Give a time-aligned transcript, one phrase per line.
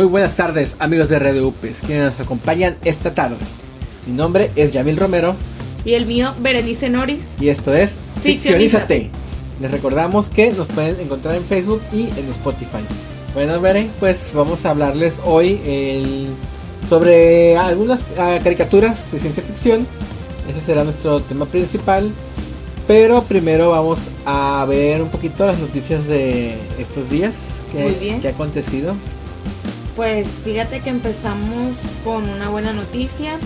[0.00, 3.36] Muy buenas tardes amigos de Radio UPES, quienes nos acompañan esta tarde.
[4.06, 5.34] Mi nombre es Yamil Romero.
[5.84, 7.20] Y el mío, Berenice Noris.
[7.38, 9.10] Y esto es Ficcionízate.
[9.60, 12.78] Les recordamos que nos pueden encontrar en Facebook y en Spotify.
[13.34, 16.30] Bueno, Beren, pues vamos a hablarles hoy
[16.88, 19.86] sobre algunas ah, caricaturas de ciencia ficción.
[20.48, 22.10] Ese será nuestro tema principal.
[22.86, 27.36] Pero primero vamos a ver un poquito las noticias de estos días.
[27.70, 28.94] Que, que ha acontecido.
[29.96, 33.38] Pues fíjate que empezamos con una buena noticia.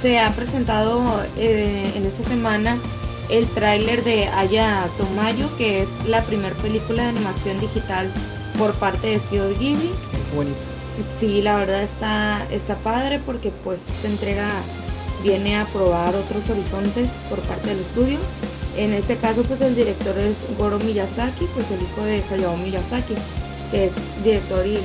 [0.00, 2.78] Se ha presentado eh, en esta semana
[3.30, 8.10] el tráiler de Aya Tomayo, que es la primera película de animación digital
[8.58, 9.90] por parte de Studio Ghibli.
[10.10, 10.56] Qué bonito.
[11.18, 14.48] Sí, la verdad está, está padre porque pues esta entrega
[15.22, 18.18] viene a probar otros horizontes por parte del estudio.
[18.76, 23.14] En este caso pues el director es Goro Miyazaki, pues el hijo de Hayao Miyazaki,
[23.70, 23.92] que es
[24.24, 24.78] director y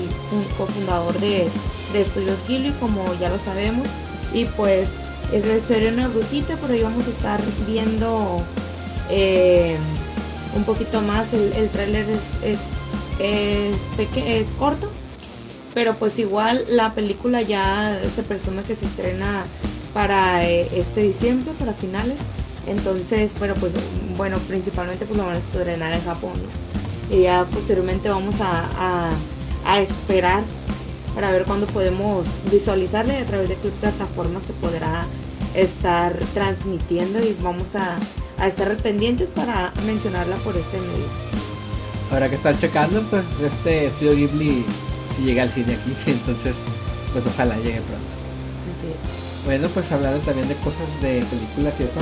[0.58, 1.48] cofundador de,
[1.94, 3.88] de Estudios Ghibli, como ya lo sabemos.
[4.34, 4.90] Y pues
[5.32, 8.44] es la historia de una brujita, por ahí vamos a estar viendo
[9.10, 9.78] eh,
[10.56, 11.34] un poquito más.
[11.34, 12.74] El, el tráiler es,
[13.20, 13.74] es,
[14.16, 14.90] es corto,
[15.74, 19.46] pero pues igual la película ya se presume que se estrena
[19.94, 22.18] para eh, este diciembre, para finales.
[22.68, 23.74] Entonces, pero pues
[24.18, 26.34] bueno, principalmente pues lo van a estrenar en Japón,
[27.12, 29.12] Y ya posteriormente vamos a,
[29.66, 30.44] a, esperar
[31.14, 35.06] para ver cuándo podemos visualizarle y a través de qué plataforma se podrá
[35.54, 37.98] estar transmitiendo y vamos a,
[38.38, 41.06] a estar pendientes para mencionarla por este medio.
[42.12, 44.66] Habrá que estar checando, pues este estudio Ghibli
[45.16, 46.56] si llega al cine aquí, entonces
[47.12, 48.22] pues ojalá llegue pronto.
[49.46, 52.02] Bueno, pues hablando también de cosas de películas y eso,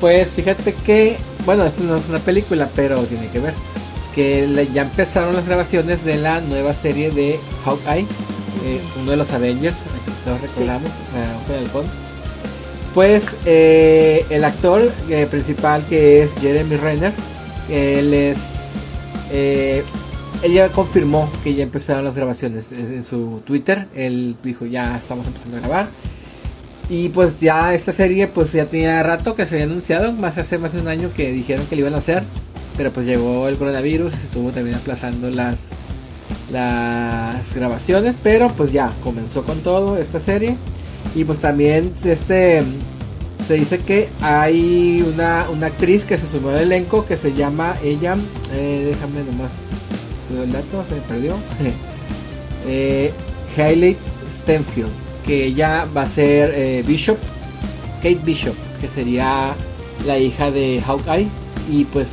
[0.00, 3.54] pues fíjate que, bueno, esto no es una película, pero tiene que ver,
[4.14, 8.06] que ya empezaron las grabaciones de la nueva serie de Hawkeye,
[8.64, 11.80] eh, uno de los Avengers, aquí todos recordamos, sí.
[12.94, 17.12] Pues eh, el actor eh, principal que es Jeremy Renner,
[17.70, 18.38] él es
[20.42, 23.86] él ya confirmó que ya empezaron las grabaciones en, su Twitter.
[23.94, 25.88] Él dijo ya estamos empezando a grabar.
[26.90, 30.58] Y pues ya esta serie pues ya tenía rato que se había anunciado, más hace
[30.58, 32.24] más de un año que dijeron que lo iban a hacer.
[32.76, 35.72] Pero pues llegó el coronavirus y se estuvo también aplazando las,
[36.50, 38.16] las grabaciones.
[38.22, 40.56] Pero pues ya comenzó con todo esta serie.
[41.14, 42.62] Y pues también este
[43.46, 47.76] se dice que hay una, una actriz que se sumó al elenco que se llama
[47.82, 48.16] ella,
[48.52, 49.50] eh, déjame nomás
[50.30, 51.34] el dato, se me perdió.
[52.66, 53.12] eh,
[53.56, 53.96] Hayley
[54.28, 54.90] Stenfield,
[55.26, 57.18] que ella va a ser eh, Bishop,
[57.96, 59.54] Kate Bishop, que sería
[60.06, 61.41] la hija de Hawkeye.
[61.70, 62.08] Y pues,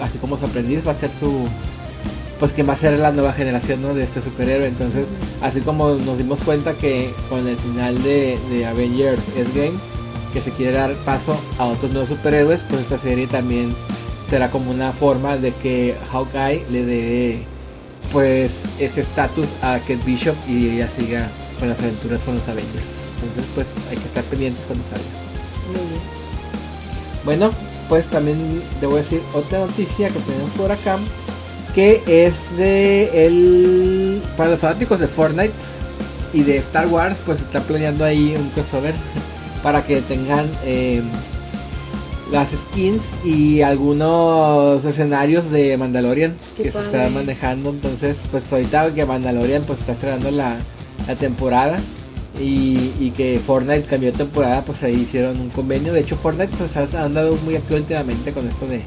[0.00, 1.46] así como su aprendiz, va a ser su.
[2.38, 3.94] Pues que va a ser la nueva generación ¿no?
[3.94, 4.66] de este superhéroe.
[4.66, 5.08] Entonces,
[5.40, 9.78] así como nos dimos cuenta que con el final de, de Avengers Endgame,
[10.32, 13.74] que se quiere dar paso a otros nuevos superhéroes, pues esta serie también
[14.26, 17.42] será como una forma de que Hawkeye le dé
[18.12, 21.28] pues ese estatus a Kate Bishop y ella siga
[21.58, 23.04] con las aventuras con los Avengers.
[23.16, 25.04] Entonces pues hay que estar pendientes cuando salga.
[25.68, 26.00] Muy bien.
[27.24, 27.50] Bueno,
[27.88, 30.98] pues también debo decir otra noticia que tenemos por acá
[31.74, 35.52] que es de el para los fanáticos de Fortnite
[36.32, 38.94] y de Star Wars pues está planeando ahí un crossover
[39.62, 41.02] para que tengan eh,
[42.30, 47.70] las skins y algunos escenarios de Mandalorian que se están manejando.
[47.70, 50.58] Entonces, pues ahorita que Mandalorian pues está estrenando la,
[51.20, 51.78] temporada
[52.38, 55.92] y, que Fortnite cambió de temporada, pues ahí hicieron un convenio.
[55.92, 58.82] De hecho, Fortnite pues ha andado muy activo últimamente con esto de,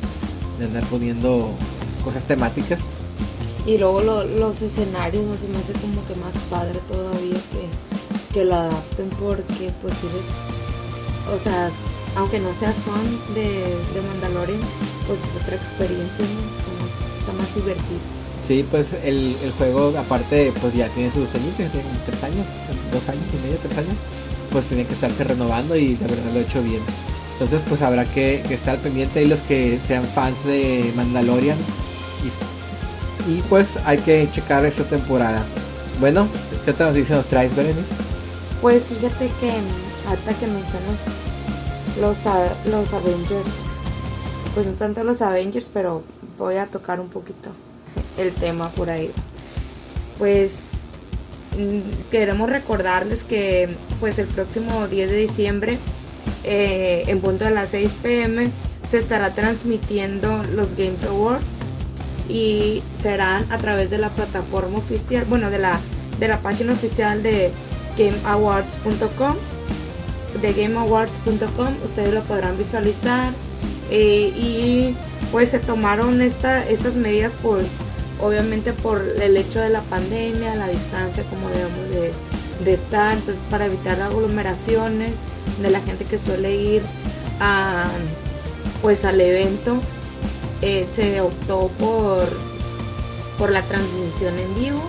[0.64, 1.52] andar poniendo
[2.04, 2.80] cosas temáticas.
[3.66, 8.46] Y luego los escenarios, no se me hace como que más padre todavía que, que
[8.46, 10.08] lo adapten porque pues si
[11.28, 11.70] o sea,
[12.16, 14.60] aunque no seas fan de, de Mandalorian,
[15.06, 16.26] pues es otra experiencia,
[17.20, 18.00] está, más, divertido.
[18.48, 22.46] Sí, pues el, el, juego aparte pues ya tiene sus años, tiene como tres años,
[22.92, 23.96] dos años y medio, tres años,
[24.52, 26.82] pues tiene que estarse renovando y de verdad lo he hecho bien.
[27.34, 31.58] Entonces pues habrá que, estar pendiente y los que sean fans de Mandalorian
[33.28, 35.44] y, pues hay que checar esta temporada.
[36.00, 36.28] Bueno,
[36.64, 37.94] ¿qué otra noticia nos traes, Berenice?
[38.62, 39.52] Pues fíjate que
[40.10, 41.00] hasta que mencionas
[42.00, 42.18] los,
[42.72, 43.50] los Avengers.
[44.54, 46.04] Pues no tanto los Avengers, pero
[46.38, 47.50] voy a tocar un poquito
[48.18, 49.12] el tema por ahí.
[50.18, 50.52] Pues
[52.12, 53.70] queremos recordarles que
[54.00, 55.78] pues el próximo 10 de diciembre
[56.44, 58.50] eh, en punto de las 6 pm
[58.90, 61.60] se estará transmitiendo los Games Awards
[62.30, 65.80] y serán a través de la plataforma oficial, bueno, de la
[66.20, 67.52] de la página oficial de
[67.98, 69.36] GameAwards.com.
[70.42, 73.34] De GameAwards.com ustedes lo podrán visualizar
[73.90, 74.96] eh, y
[75.32, 77.66] pues se tomaron esta, estas medidas pues
[78.22, 81.90] obviamente por el hecho de la pandemia, la distancia como debemos
[82.64, 85.14] de, estar, entonces para evitar aglomeraciones
[85.62, 86.82] de la gente que suele ir
[87.40, 87.86] a
[88.82, 89.80] pues al evento
[90.62, 92.28] eh, se optó por
[93.38, 94.82] por la transmisión en vivo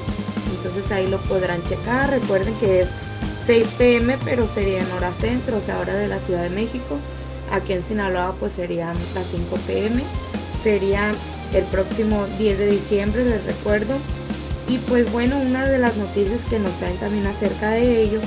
[0.58, 2.10] entonces ahí lo podrán checar.
[2.10, 2.90] Recuerden que es
[3.44, 6.98] 6 pm pero sería en hora centro o sea hora de la Ciudad de México.
[7.52, 10.02] Aquí en Sinaloa pues serían las 5 pm
[10.62, 11.12] sería
[11.54, 13.96] el próximo 10 de diciembre les recuerdo
[14.68, 18.20] y pues bueno una de las noticias que nos traen también acerca de ello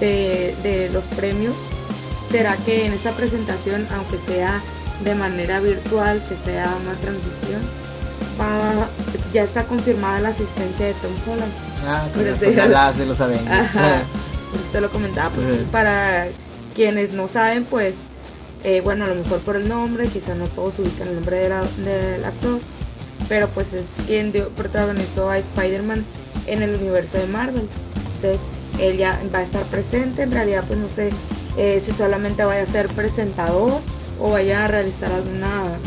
[0.00, 1.54] de, de los premios
[2.30, 4.62] será que en esta presentación aunque sea
[5.04, 7.62] de manera virtual, que sea una transmisión.
[9.32, 11.52] ya está confirmada la asistencia de Tom Holland.
[11.86, 12.40] Ah, con las
[12.98, 13.50] de los Avengers.
[13.50, 14.02] Ajá.
[14.50, 16.28] Pues usted lo comentaba, pues para
[16.74, 17.94] quienes no saben, pues,
[18.64, 22.24] eh, bueno, a lo mejor por el nombre, quizá no todos ubican el nombre del
[22.24, 22.60] actor,
[23.28, 26.04] pero pues es quien protagonizó a Spider-Man
[26.46, 27.68] en el universo de Marvel.
[27.96, 28.40] Entonces,
[28.78, 31.10] él ya va a estar presente, en realidad pues no sé
[31.56, 33.80] eh, si solamente vaya a ser presentador
[34.20, 35.78] o vaya a realizar alguna...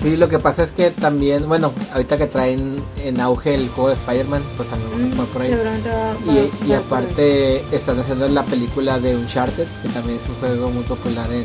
[0.00, 3.88] Sí, lo que pasa es que también, bueno, ahorita que traen en auge el juego
[3.88, 6.50] de Spider-Man, pues a lo mejor mm, por ahí.
[6.66, 11.30] y, aparte están haciendo la película de Uncharted, que también es un juego muy popular
[11.32, 11.44] en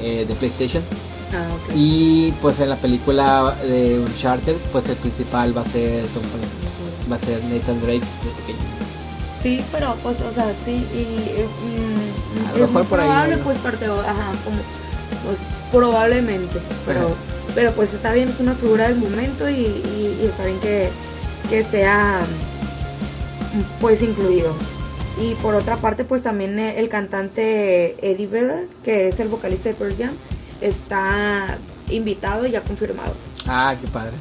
[0.00, 0.82] eh, de PlayStation.
[1.32, 1.76] Ah, okay.
[1.76, 6.04] Y pues en la película de Uncharted, pues el principal va a ser
[7.10, 8.58] va a ser Nathan Drake de pequeño.
[9.42, 14.56] Sí, pero pues, o sea, sí, y, mm, es por probable, pues parte, ajá, como,
[15.22, 15.36] pues
[15.74, 17.16] probablemente, pero,
[17.54, 19.82] pero pues está bien, es una figura del momento y,
[20.22, 20.88] está bien que,
[21.50, 22.20] que sea
[23.80, 24.54] pues incluido.
[25.20, 29.74] Y por otra parte, pues también el cantante Eddie Vedder, que es el vocalista de
[29.74, 30.14] Pearl Jam,
[30.60, 31.58] está
[31.90, 33.14] invitado y ya confirmado.
[33.46, 34.12] Ah, qué padre.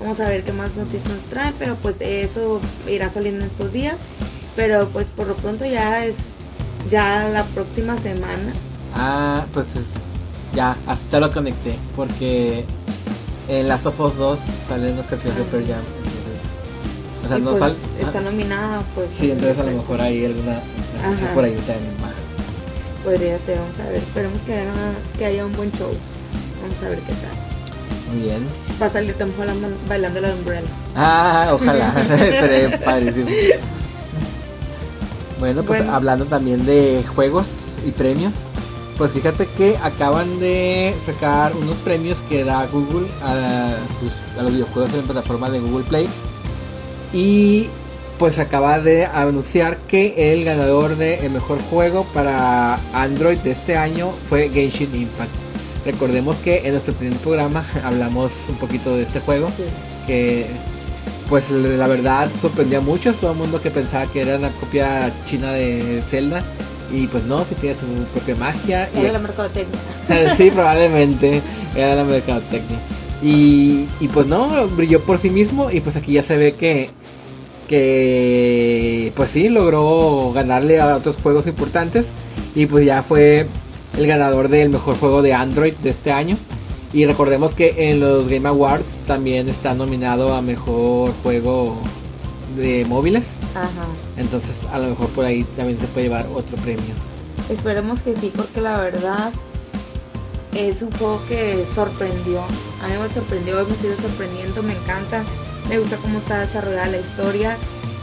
[0.00, 3.72] Vamos a ver qué más noticias nos traen, pero pues eso irá saliendo en estos
[3.72, 3.98] días.
[4.56, 6.16] Pero pues por lo pronto ya es
[6.88, 8.52] ya la próxima semana.
[8.94, 9.86] Ah, pues es
[10.56, 12.64] ya, hasta lo conecté porque
[13.46, 16.26] en Last of Us 2 salen las canciones de Pearl Jam, entonces
[17.24, 19.10] o sea, no pues, está nominada, pues.
[19.14, 20.60] Sí, entonces a lo mejor hay alguna
[21.00, 21.94] canción por ahí también
[23.04, 24.72] Podría ser, vamos a ver, esperemos que haya,
[25.16, 25.92] que haya un buen show.
[26.62, 28.12] Vamos a ver qué tal.
[28.12, 28.46] Muy bien.
[28.82, 29.30] Va a salir Tom
[29.88, 30.66] bailando la umbrella.
[30.96, 31.94] Ah, ojalá.
[32.10, 33.28] Estaría padrísimo.
[35.38, 37.46] Bueno, pues hablando también de juegos
[37.86, 38.34] y premios,
[38.96, 44.52] pues fíjate que acaban de sacar unos premios que da Google a, sus, a los
[44.52, 46.08] videojuegos en la plataforma de Google Play.
[47.12, 47.68] Y
[48.18, 53.76] pues acaba de anunciar que el ganador de el mejor juego para Android de este
[53.76, 55.30] año fue Genshin Impact.
[55.84, 59.50] Recordemos que en nuestro primer programa hablamos un poquito de este juego,
[60.06, 60.46] que
[61.28, 65.52] pues la verdad sorprendió mucho todo el mundo que pensaba que era una copia china
[65.52, 66.42] de Zelda.
[66.92, 68.88] Y pues no, si tiene su propia magia.
[68.94, 69.78] Era la mercadotecnia.
[70.36, 71.42] sí, probablemente.
[71.74, 72.78] Era la mercadotecnia.
[73.22, 75.70] Y, y pues no, brilló por sí mismo.
[75.70, 76.90] Y pues aquí ya se ve que,
[77.68, 82.12] que pues sí, logró ganarle a otros juegos importantes.
[82.54, 83.46] Y pues ya fue
[83.96, 86.36] el ganador del mejor juego de Android de este año.
[86.92, 91.78] Y recordemos que en los Game Awards también está nominado a mejor juego
[92.56, 93.32] de móviles.
[93.54, 93.86] Ajá.
[94.16, 96.94] Entonces a lo mejor por ahí también se puede llevar otro premio.
[97.48, 99.30] Esperemos que sí, porque la verdad
[100.54, 102.40] es un juego que sorprendió.
[102.82, 105.22] A mí me sorprendió, me sigue sorprendiendo, me encanta.
[105.68, 107.56] Me gusta cómo está desarrollada la historia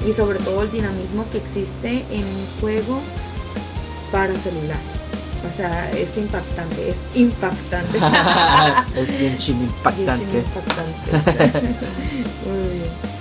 [0.07, 3.01] y sobre todo el dinamismo que existe en un juego
[4.11, 4.77] para celular.
[5.51, 7.97] O sea, es impactante, es impactante.
[8.95, 10.25] es bien impactante.
[10.31, 11.61] Bien impactante.
[12.45, 13.13] Muy bien.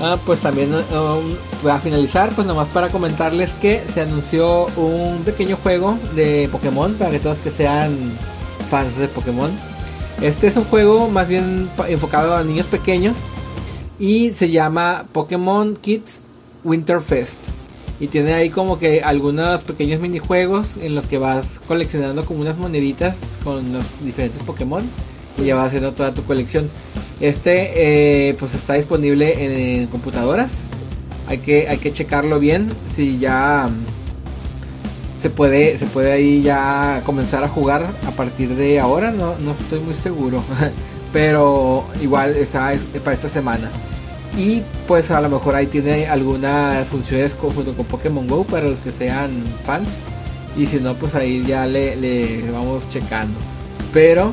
[0.00, 5.56] Ah, pues también um, a finalizar, pues nomás para comentarles que se anunció un pequeño
[5.56, 7.96] juego de Pokémon para que todos que sean
[8.70, 9.50] fans de Pokémon.
[10.20, 13.16] Este es un juego más bien enfocado a niños pequeños
[13.98, 16.22] y se llama Pokémon Kids
[16.64, 17.38] Winter Fest.
[18.00, 22.58] Y tiene ahí como que algunos pequeños minijuegos en los que vas coleccionando como unas
[22.58, 24.90] moneditas con los diferentes Pokémon
[25.38, 26.70] y ya vas haciendo toda tu colección.
[27.20, 30.52] Este eh, pues está disponible en, computadoras.
[31.26, 37.02] Hay que, hay que checarlo bien si ya mm, se puede, se puede ahí ya
[37.06, 39.10] comenzar a jugar a partir de ahora.
[39.10, 40.42] No, no estoy muy seguro.
[41.12, 42.74] Pero igual está
[43.04, 43.70] para esta semana.
[44.36, 48.80] Y pues a lo mejor ahí tiene algunas funciones junto con Pokémon Go para los
[48.80, 49.88] que sean fans.
[50.56, 53.38] Y si no, pues ahí ya le, le vamos checando.
[53.92, 54.32] Pero,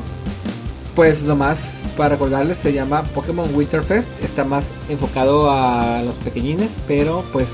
[0.94, 4.08] pues nomás para recordarles, se llama Pokémon Winterfest.
[4.22, 7.48] Está más enfocado a los pequeñines, pero pues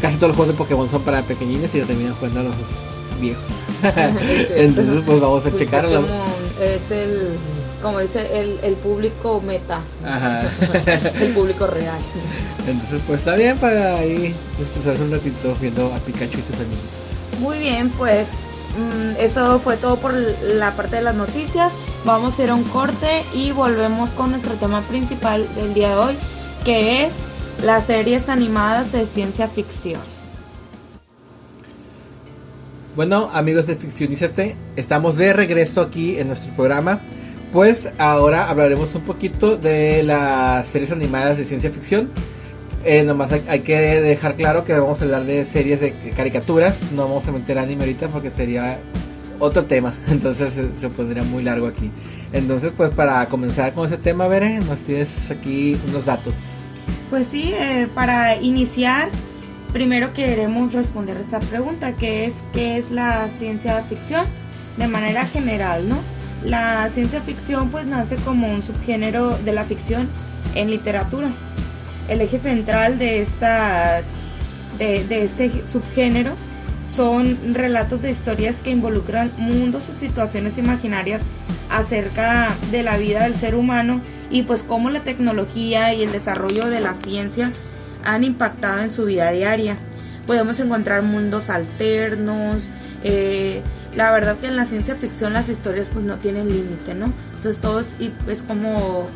[0.00, 2.54] casi todos los juegos de Pokémon son para pequeñines y lo terminan jugando a los
[3.20, 3.44] viejos.
[4.54, 6.04] Entonces, pues vamos a checarlo.
[6.60, 7.30] Es el,
[7.82, 9.80] como dice, el, el público meta.
[10.04, 10.42] Ajá.
[11.20, 11.98] el público real.
[12.66, 17.40] Entonces, pues está bien para ahí destrozarse un ratito viendo a Pikachu y sus amiguitos.
[17.40, 18.28] Muy bien, pues
[19.18, 21.72] eso fue todo por la parte de las noticias.
[22.04, 25.96] Vamos a ir a un corte y volvemos con nuestro tema principal del día de
[25.96, 26.18] hoy,
[26.64, 27.12] que es
[27.64, 30.00] las series animadas de ciencia ficción.
[32.96, 37.00] Bueno, amigos de Ficcionízate, estamos de regreso aquí en nuestro programa.
[37.52, 42.10] Pues ahora hablaremos un poquito de las series animadas de ciencia ficción.
[42.84, 46.92] Eh, nomás hay, que dejar claro que vamos a hablar de series de caricaturas.
[46.92, 48.78] No vamos a meter anime ahorita porque sería
[49.38, 49.92] otro tema.
[50.08, 51.90] Entonces se, pondría muy largo aquí.
[52.32, 56.36] Entonces, pues para comenzar con ese tema, Veré, nos tienes aquí unos datos.
[57.10, 59.10] Pues sí, eh, para iniciar,
[59.72, 64.26] primero queremos responder esta pregunta, que es ¿qué es la ciencia ficción?
[64.76, 65.98] De manera general, ¿no?
[66.44, 70.08] La ciencia ficción pues nace como un subgénero de la ficción
[70.54, 71.30] en literatura.
[72.10, 74.02] El eje central de, esta,
[74.78, 76.34] de, de este subgénero
[76.84, 81.22] son relatos de historias que involucran mundos o situaciones imaginarias
[81.70, 86.66] acerca de la vida del ser humano y pues cómo la tecnología y el desarrollo
[86.66, 87.52] de la ciencia
[88.04, 89.78] han impactado en su vida diaria.
[90.26, 92.64] Podemos encontrar mundos alternos,
[93.04, 93.62] eh,
[93.94, 97.12] la verdad que en la ciencia ficción las historias pues no tienen límite, ¿no?
[97.36, 97.94] Entonces todo es,
[98.26, 99.06] es como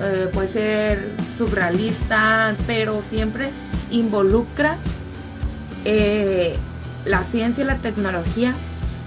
[0.00, 3.50] eh, puede ser surrealista, pero siempre
[3.90, 4.76] involucra
[5.84, 6.56] eh,
[7.04, 8.54] la ciencia y la tecnología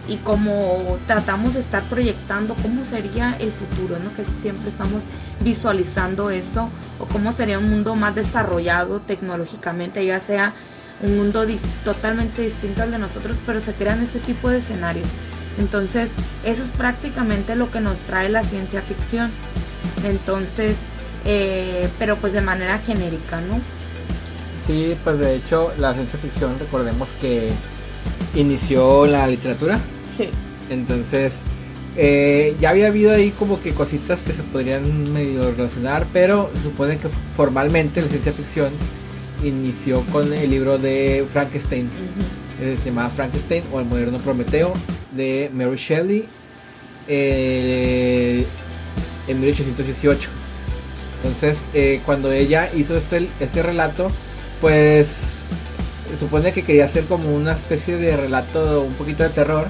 [0.08, 4.13] y como tratamos de estar proyectando cómo sería el futuro, ¿no?
[4.13, 5.03] Que siempre estamos
[5.41, 10.53] visualizando eso o cómo sería un mundo más desarrollado tecnológicamente, ya sea
[11.01, 11.46] un mundo
[11.84, 15.10] totalmente distinto al de nosotros, pero se crean ese tipo de escenarios.
[15.60, 16.12] Entonces,
[16.44, 19.32] eso es prácticamente lo que nos trae la ciencia ficción.
[20.04, 20.77] Entonces,
[21.25, 23.60] eh, pero pues de manera genérica, ¿no?
[24.66, 27.50] Sí, pues de hecho la ciencia ficción, recordemos que
[28.36, 29.80] inició la literatura.
[30.06, 30.30] Sí.
[30.70, 31.42] Entonces,
[31.96, 36.63] eh, ya había habido ahí como que cositas que se podrían medio relacionar, pero se
[36.63, 38.72] supone que formalmente la ciencia ficción
[39.44, 41.89] inició con el libro de Frankenstein.
[42.60, 44.74] Se llamaba Frankenstein o el moderno Prometeo
[45.12, 46.27] de Mary Shelley
[47.08, 48.46] eh,
[49.28, 50.30] en 1818.
[51.18, 54.12] Entonces, eh, cuando ella hizo este, este relato,
[54.62, 55.48] pues
[56.18, 59.68] supone que quería hacer como una especie de relato un poquito de terror,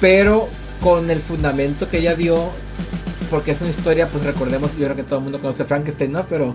[0.00, 0.48] pero
[0.80, 2.50] con el fundamento que ella dio,
[3.30, 6.26] porque es una historia, pues recordemos, yo creo que todo el mundo conoce Frankenstein, ¿no?
[6.26, 6.54] Pero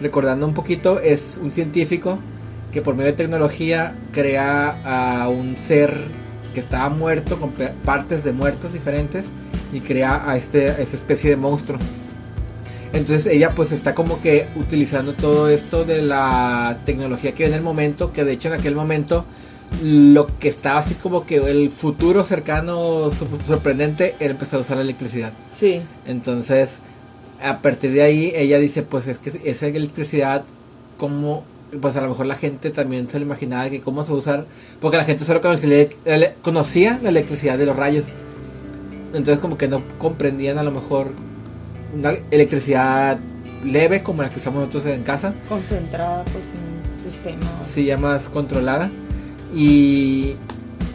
[0.00, 2.18] recordando un poquito, es un científico
[2.72, 6.08] que por medio de tecnología crea a un ser
[6.54, 7.52] que estaba muerto con
[7.84, 9.26] partes de muertos diferentes
[9.72, 11.78] y crea a, este, a esta especie de monstruo.
[12.92, 17.54] Entonces ella pues está como que utilizando todo esto de la tecnología que ve en
[17.54, 19.24] el momento, que de hecho en aquel momento
[19.82, 23.08] lo que estaba así como que el futuro cercano
[23.46, 25.32] sorprendente era empezar a usar la electricidad.
[25.52, 25.80] Sí.
[26.06, 26.80] Entonces,
[27.40, 30.44] a partir de ahí ella dice, pues es que esa electricidad
[30.96, 31.44] como
[31.80, 34.20] pues a lo mejor la gente también se lo imaginaba que cómo se va a
[34.20, 34.46] usar,
[34.80, 35.40] porque la gente solo
[36.42, 38.06] conocía la electricidad de los rayos.
[39.12, 41.08] Entonces como que no comprendían a lo mejor
[41.94, 43.18] una electricidad
[43.64, 45.34] leve como la que usamos nosotros en casa.
[45.48, 47.58] Concentrada pues en un sistema.
[47.60, 48.90] Sí, ya más controlada.
[49.54, 50.36] Y,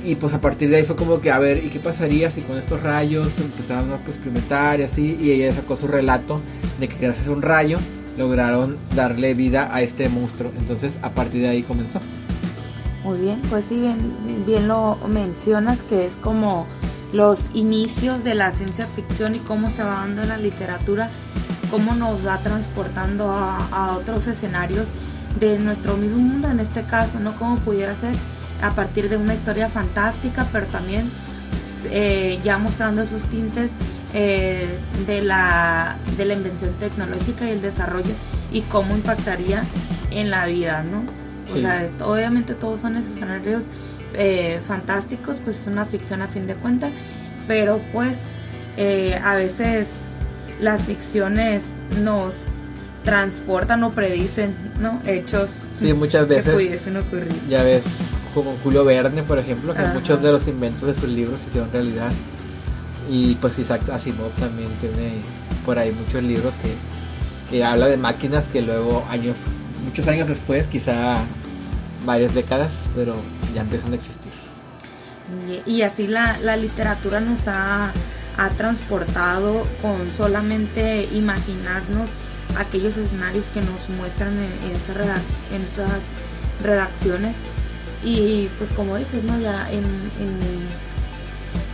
[0.03, 2.41] y pues a partir de ahí fue como que, a ver, ¿y qué pasaría si
[2.41, 5.17] con estos rayos empezaron a pues, experimentar y así?
[5.21, 6.39] Y ella sacó su relato
[6.79, 7.79] de que gracias a un rayo
[8.17, 10.51] lograron darle vida a este monstruo.
[10.57, 11.99] Entonces a partir de ahí comenzó.
[13.03, 14.15] Muy bien, pues sí, bien,
[14.47, 16.65] bien lo mencionas que es como
[17.15, 21.09] los inicios de la ciencia ficción y cómo se va dando en la literatura,
[21.71, 24.87] cómo nos va transportando a, otros escenarios
[25.39, 27.33] de nuestro mismo mundo, en este caso, ¿no?
[27.37, 28.13] Como pudiera ser
[28.61, 31.09] a partir de una historia fantástica, pero también
[31.85, 33.71] eh, ya mostrando esos tintes
[34.13, 38.13] eh, de, la, de la invención tecnológica y el desarrollo
[38.51, 39.63] y cómo impactaría
[40.11, 41.03] en la vida, ¿no?
[41.53, 43.65] O sea, obviamente todos son escenarios
[44.17, 46.91] eh, fantásticos, pues es una ficción a fin de cuentas,
[47.47, 48.17] pero pues
[48.77, 49.87] eh, a veces
[50.59, 51.61] las ficciones
[52.01, 52.63] nos
[53.03, 54.99] transportan o predicen, ¿no?
[55.05, 57.33] Hechos sí, muchas veces que pudiesen ocurrir.
[57.47, 57.83] Ya ves,
[58.33, 61.71] como Julio Verne, por ejemplo, que muchos de los inventos de sus libros se hicieron
[61.71, 62.11] realidad.
[63.09, 65.21] Y pues Isaac Asimov también tiene
[65.63, 66.71] por ahí muchos libros que,
[67.51, 69.37] que habla de máquinas que luego años,
[69.85, 71.19] muchos años después, quizá
[72.05, 73.15] varias décadas, pero
[73.53, 74.31] ya empiezan a existir.
[75.65, 77.91] Y, así la, la, literatura nos ha,
[78.37, 82.09] ha, transportado con solamente imaginarnos
[82.59, 86.03] aquellos escenarios que nos muestran en, en, en esas
[86.61, 87.35] redacciones.
[88.03, 89.39] Y pues como dices, ¿no?
[89.39, 90.39] Ya en, en,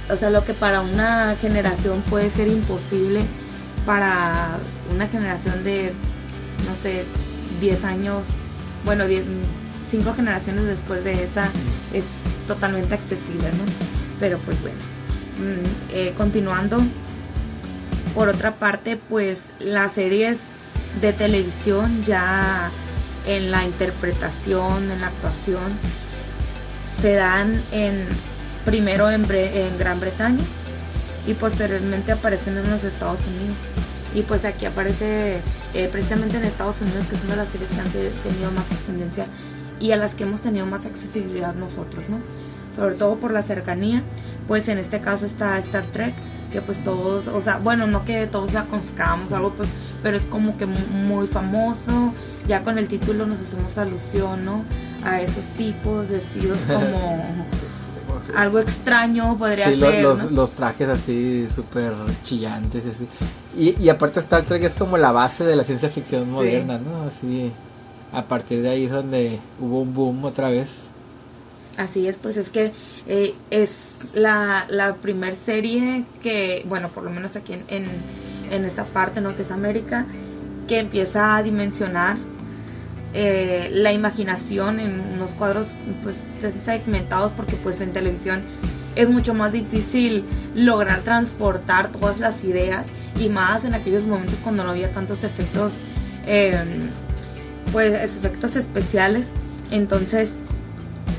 [0.09, 3.21] o sea, lo que para una generación puede ser imposible,
[3.85, 4.57] para
[4.93, 5.93] una generación de,
[6.69, 7.03] no sé,
[7.59, 8.23] 10 años,
[8.85, 9.05] bueno,
[9.91, 11.49] 5 generaciones después de esa,
[11.93, 12.05] es
[12.47, 13.65] totalmente accesible, ¿no?
[14.21, 14.77] Pero pues bueno,
[15.37, 16.81] mm, eh, continuando,
[18.15, 20.39] por otra parte, pues las series
[21.01, 22.71] de televisión ya
[23.27, 25.77] en la interpretación, en la actuación,
[27.01, 28.07] se dan en
[28.63, 30.43] primero en, en Gran Bretaña
[31.27, 33.57] y posteriormente aparecen en los Estados Unidos.
[34.13, 35.39] Y pues aquí aparece
[35.73, 38.69] eh, precisamente en Estados Unidos, que es una de las series que han tenido más
[38.71, 39.25] ascendencia
[39.81, 42.19] y a las que hemos tenido más accesibilidad nosotros, ¿no?
[42.75, 44.03] Sobre todo por la cercanía,
[44.47, 46.13] pues en este caso está Star Trek,
[46.51, 49.69] que pues todos, o sea, bueno, no que todos la conozcamos o algo, pues,
[50.03, 52.13] pero es como que muy famoso,
[52.47, 54.63] ya con el título nos hacemos alusión, ¿no?
[55.03, 57.47] A esos tipos vestidos como
[58.35, 60.03] algo extraño podría ser.
[60.03, 62.83] Los, los, trajes así súper chillantes.
[62.85, 63.07] Así.
[63.57, 67.03] Y, y aparte Star Trek es como la base de la ciencia ficción moderna, ¿no?
[67.03, 67.51] Así,
[68.11, 70.69] a partir de ahí es donde hubo un boom otra vez.
[71.77, 72.73] Así es, pues es que
[73.07, 77.85] eh, es la, la primer serie que, bueno, por lo menos aquí en,
[78.49, 79.35] en, esta parte, ¿no?
[79.35, 80.05] Que es América,
[80.67, 82.17] que empieza a dimensionar
[83.13, 85.67] eh, la imaginación en unos cuadros
[86.01, 86.21] pues
[86.63, 88.41] segmentados porque pues en televisión
[88.95, 90.23] es mucho más difícil
[90.55, 92.87] lograr transportar todas las ideas
[93.19, 95.79] y más en aquellos momentos cuando no había tantos efectos
[96.25, 96.89] em,
[97.71, 99.27] pues efectos especiales
[99.69, 100.31] entonces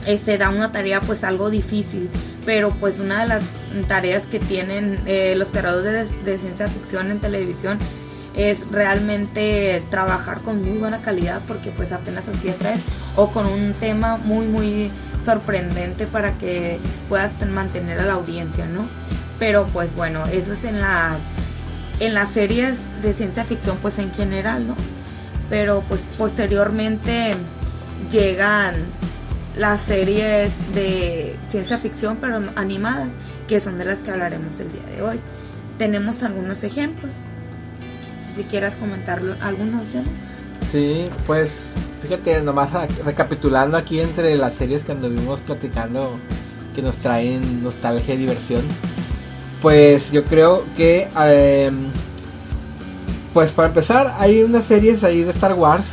[0.06, 2.08] eh, se da una tarea pues algo difícil
[2.44, 3.42] pero pues una de las
[3.88, 7.78] tareas que tienen eh, los creadores de ciencia ficción en televisión
[8.34, 12.80] es realmente trabajar con muy buena calidad porque pues apenas así atraes
[13.16, 14.90] o con un tema muy muy
[15.24, 18.86] sorprendente para que puedas mantener a la audiencia, ¿no?
[19.38, 21.18] Pero pues bueno, eso es en las
[22.00, 24.76] en las series de ciencia ficción pues en general, ¿no?
[25.48, 27.34] Pero pues posteriormente
[28.10, 28.74] llegan
[29.56, 33.10] las series de ciencia ficción pero animadas,
[33.48, 35.20] que son de las que hablaremos el día de hoy.
[35.78, 37.14] Tenemos algunos ejemplos
[38.34, 40.02] si quieras comentarlo algunos ya.
[40.70, 42.70] Sí, pues fíjate, nomás
[43.04, 46.18] recapitulando aquí entre las series que anduvimos platicando
[46.74, 48.62] que nos traen nostalgia y diversión.
[49.60, 51.74] Pues yo creo que, em,
[53.32, 55.86] pues para empezar, hay unas series ahí de Star Wars.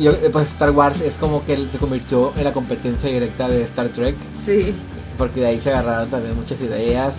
[0.00, 3.62] Yo, eh, pues Star Wars es como que se convirtió en la competencia directa de
[3.62, 4.16] Star Trek.
[4.44, 4.74] Sí.
[5.16, 7.14] Porque de ahí se agarraron también muchas ideas.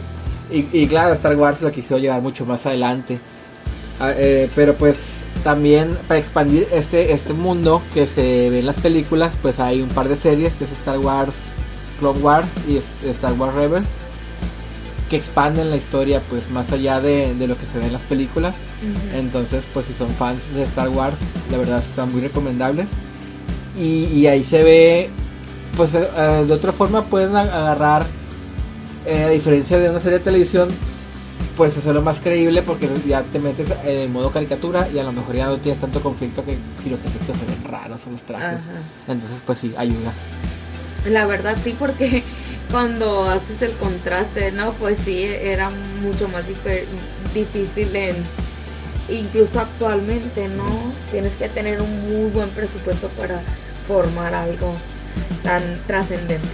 [0.52, 3.20] Y, y claro, Star Wars lo quiso llevar mucho más adelante.
[4.00, 8.76] Ah, eh, pero pues también para expandir este, este mundo que se ve en las
[8.78, 11.36] películas, pues hay un par de series que es Star Wars,
[12.00, 13.88] Clone Wars y Star Wars Rebels,
[15.10, 18.56] que expanden la historia pues más allá de, lo que se ve en las películas.
[19.13, 21.20] Entonces pues si son fans de Star Wars,
[21.52, 22.88] la verdad están muy recomendables.
[23.78, 25.10] Y, ahí se ve,
[25.76, 28.06] pues eh, de otra forma pueden agarrar,
[29.06, 30.70] eh, a diferencia de una serie de televisión,
[31.58, 35.12] pues hacerlo más creíble porque ya te metes en el modo caricatura y a lo
[35.12, 38.22] mejor ya no tienes tanto conflicto que si los efectos se ven raros o los
[38.24, 38.62] trajes.
[39.08, 40.13] Entonces, pues sí, ayuda.
[41.06, 42.24] La verdad sí, porque
[42.71, 44.73] cuando haces el contraste, ¿no?
[44.73, 45.69] Pues sí, era
[46.01, 46.43] mucho más
[47.34, 48.15] difícil en...
[49.08, 50.65] Incluso actualmente, ¿no?
[51.12, 53.41] Tienes que tener un muy buen presupuesto para
[53.88, 54.73] formar algo
[55.43, 56.49] tan trascendente.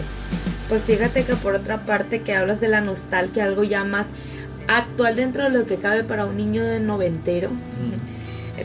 [0.67, 4.07] Pues fíjate que por otra parte que hablas de la nostalgia, algo ya más
[4.67, 7.49] actual dentro de lo que cabe para un niño de noventero.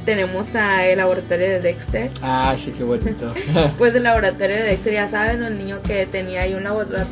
[0.04, 2.10] Tenemos a el laboratorio de Dexter.
[2.22, 3.32] Ah, sí, qué bonito.
[3.78, 7.06] pues el laboratorio de Dexter, ya saben, un niño que tenía ahí un laboratorio.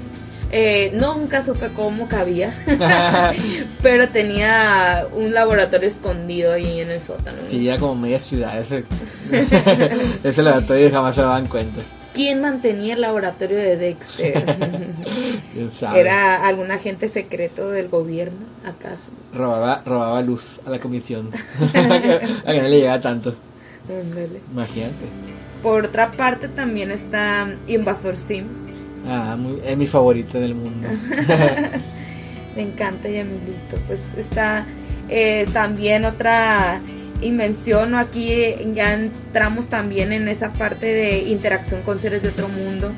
[0.57, 2.55] Eh, nunca supe cómo cabía,
[3.83, 7.39] pero tenía un laboratorio escondido ahí en el sótano.
[7.49, 8.85] Sí, era como media ciudad ese,
[10.23, 11.83] ese laboratorio y jamás se daban cuenta.
[12.13, 14.45] ¿Quién mantenía el laboratorio de Dexter?
[15.97, 19.11] ¿Era algún agente secreto del gobierno, acaso?
[19.35, 21.31] Robaba, robaba luz a la comisión.
[21.75, 23.35] a que no le llegaba tanto.
[24.53, 25.07] Imagínate.
[25.65, 28.74] Por otra parte también está Invasor Sim.
[29.07, 30.89] Ah, muy- es mi favorito del mundo.
[32.57, 33.77] Me encanta Yamilito.
[33.87, 34.65] Pues está
[35.09, 36.81] eh, también otra
[37.21, 37.95] invención.
[37.95, 42.93] Aquí eh, ya entramos también en esa parte de interacción con seres de otro mundo.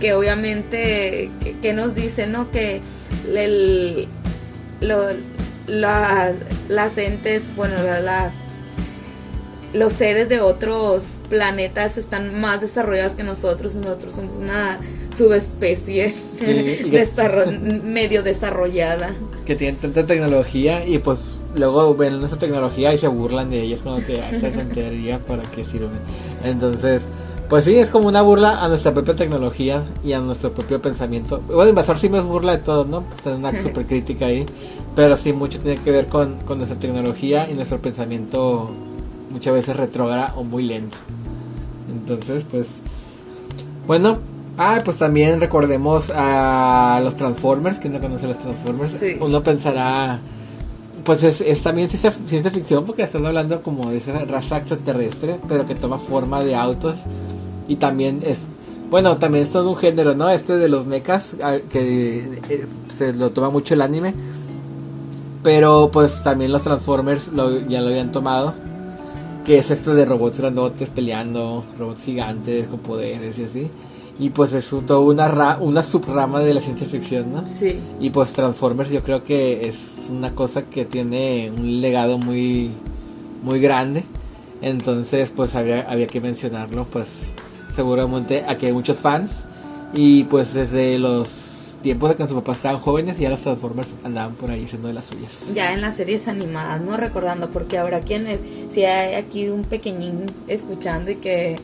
[0.00, 1.28] Que obviamente,
[1.60, 2.50] que, nos dice, ¿no?
[2.50, 2.80] Que
[3.34, 4.08] el,
[4.80, 5.08] lo-
[5.66, 6.32] la-
[6.68, 8.32] las entes, bueno, la- las
[9.74, 14.78] los seres de otros planetas están más desarrollados que nosotros y nosotros somos una
[15.16, 16.90] subespecie Sí,
[17.84, 19.10] medio desarrollada.
[19.46, 23.80] que tienen tanta tecnología y pues luego ven nuestra tecnología y se burlan de ellas
[23.82, 25.88] como que "Ah, esta tontería para qué sirve
[26.44, 27.02] entonces
[27.48, 31.40] pues sí es como una burla a nuestra propia tecnología y a nuestro propio pensamiento.
[31.46, 34.44] Bueno invasor sí me burla de todo no pues tiene una super crítica ahí
[34.94, 38.70] pero sí mucho tiene que ver con, con nuestra tecnología y nuestro pensamiento
[39.30, 40.96] muchas veces retrógrado o muy lento
[41.90, 42.68] entonces pues
[43.86, 44.18] bueno,
[44.58, 48.92] ah, pues también recordemos a los Transformers, ¿quién no conoce a los Transformers?
[49.00, 49.16] Sí.
[49.18, 50.18] Uno pensará,
[51.04, 55.38] pues es, es también ciencia, ciencia ficción porque estás hablando como de esa raza extraterrestre,
[55.48, 56.96] pero que toma forma de autos
[57.66, 58.48] y también es,
[58.90, 60.28] bueno, también es todo un género, ¿no?
[60.28, 64.12] Este de los mechas, ah, que eh, se lo toma mucho el anime,
[65.42, 68.52] pero pues también los Transformers lo- ya lo habían tomado
[69.48, 73.66] que es esto de robots grandotes peleando, robots gigantes con poderes y así.
[74.18, 77.46] Y pues es toda una, ra- una subrama de la ciencia ficción, ¿no?
[77.46, 77.78] Sí.
[77.98, 82.72] Y pues Transformers yo creo que es una cosa que tiene un legado muy,
[83.42, 84.04] muy grande.
[84.60, 87.30] Entonces pues había, había que mencionarlo, pues
[87.74, 89.44] seguramente aquí hay muchos fans.
[89.94, 91.26] Y pues desde los
[91.82, 94.94] tiempos de que sus papás estaban jóvenes ya los Transformers andaban por ahí haciendo de
[94.94, 95.54] las suyas.
[95.54, 98.40] Ya en las series animadas, no recordando, porque habrá quienes,
[98.72, 101.56] si hay aquí un pequeñín escuchando y que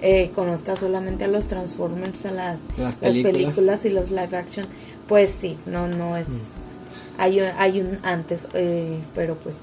[0.00, 3.84] eh, conozca solamente a los Transformers, a las, Las las películas.
[3.84, 4.66] y los live action,
[5.08, 6.28] pues sí, no, no es,
[7.18, 9.56] hay, un- hay un antes, eh, pero pues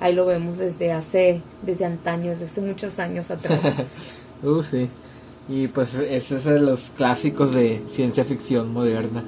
[0.00, 3.60] ahí lo vemos desde hace, desde antaño, desde hace muchos años atrás.
[4.42, 4.90] Uh, sí.
[5.48, 9.22] Y pues ese es de los clásicos de ciencia ficción moderna.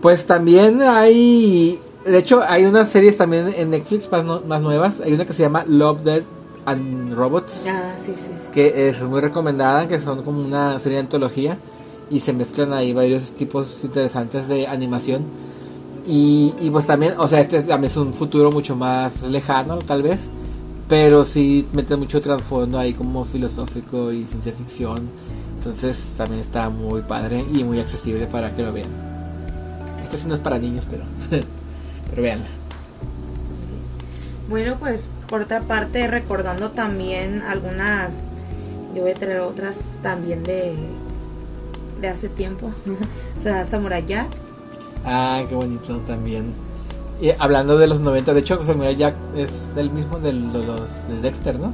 [0.00, 5.00] Pues también hay, de hecho hay unas series también en Netflix más, no- más nuevas.
[5.00, 6.22] Hay una que se llama Love, Dead
[6.66, 8.50] and Robots, ah, sí, sí, sí.
[8.52, 11.58] que es muy recomendada, que son como una serie de antología
[12.10, 15.22] y se mezclan ahí varios tipos interesantes de animación.
[16.06, 20.02] Y, y pues también, o sea, este también es un futuro mucho más lejano, tal
[20.02, 20.20] vez.
[20.88, 25.08] Pero sí mete mucho trasfondo ahí como filosófico y ciencia ficción.
[25.58, 28.90] Entonces también está muy padre y muy accesible para que lo vean.
[30.02, 31.04] Este sí no es para niños, pero,
[32.10, 32.46] pero veanla.
[34.48, 38.14] Bueno, pues por otra parte, recordando también algunas,
[38.94, 40.74] yo voy a traer otras también de,
[42.00, 42.66] de hace tiempo.
[43.38, 44.28] o sea, Samurai Jack.
[45.04, 46.52] Ah, qué bonito también.
[47.20, 51.20] Y hablando de los 90, de hecho Samurai Jack es el mismo de los de
[51.22, 51.72] Dexter, ¿no?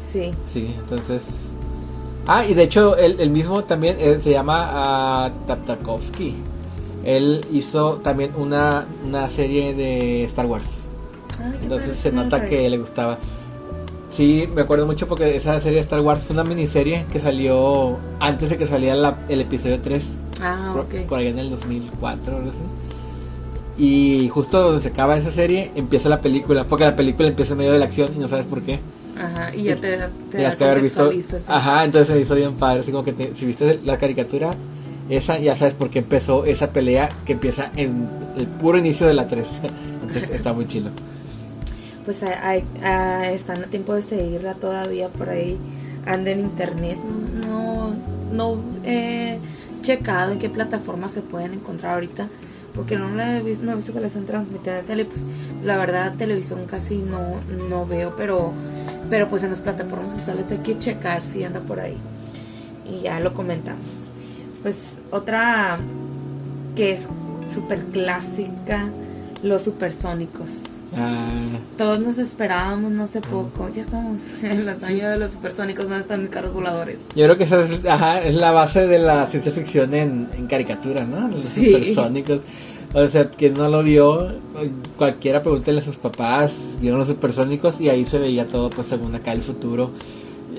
[0.00, 0.30] Sí.
[0.52, 1.42] Sí, entonces...
[2.28, 6.34] Ah, y de hecho el, el mismo también eh, se llama ah, Tartakovsky.
[7.04, 10.66] Él hizo también una, una serie de Star Wars.
[11.40, 12.48] Ay, qué Entonces padre, se nota sabía.
[12.50, 13.18] que le gustaba.
[14.10, 17.96] Sí, me acuerdo mucho porque esa serie de Star Wars fue una miniserie que salió
[18.18, 20.06] antes de que saliera la- el episodio 3,
[20.42, 21.06] Ah, por, ok.
[21.08, 22.58] por ahí en el 2004 o algo así.
[23.78, 27.58] Y justo donde se acaba esa serie empieza la película, porque la película empieza en
[27.58, 28.80] medio de la acción y no sabes por qué.
[29.18, 31.10] Ajá, y ya te, te Tenías que haber visto.
[31.12, 31.22] sí.
[31.48, 32.80] Ajá, entonces se me hizo bien padre.
[32.80, 34.50] Así como que te- si viste la caricatura,
[35.10, 38.08] esa ya sabes por qué empezó esa pelea que empieza en
[38.38, 39.46] el puro inicio de la 3.
[40.02, 40.90] Entonces está muy chilo.
[42.04, 45.58] Pues hay- hay- están a tiempo de seguirla todavía por ahí.
[46.06, 46.98] Anda en internet.
[47.46, 47.94] No,
[48.32, 49.38] no he
[49.82, 52.28] checado en qué plataformas se pueden encontrar ahorita.
[52.76, 55.04] Porque no la he visto, no he visto que la están transmitiendo en tele.
[55.06, 55.24] Pues
[55.64, 57.36] la verdad, televisión casi no,
[57.68, 58.14] no veo.
[58.16, 58.52] Pero,
[59.10, 61.96] pero pues en las plataformas sociales hay que checar si anda por ahí.
[62.88, 63.90] Y ya lo comentamos.
[64.62, 65.78] Pues otra
[66.76, 67.06] que es
[67.52, 68.88] súper clásica,
[69.42, 70.48] los supersónicos.
[70.96, 71.28] Ah,
[71.76, 73.68] Todos nos esperábamos no hace poco.
[73.74, 76.98] Ya estamos en los años de los supersónicos, donde están mis carros voladores.
[77.14, 80.46] yo creo que esa es, ajá, es la base de la ciencia ficción en, en
[80.46, 81.28] caricatura, ¿no?
[81.28, 81.66] Los Sí.
[81.72, 82.40] supersónicos.
[82.94, 84.28] O sea, quien no lo vio,
[84.96, 89.14] cualquiera pregúntele a sus papás, vieron los supersónicos y ahí se veía todo, pues según
[89.14, 89.90] acá el futuro.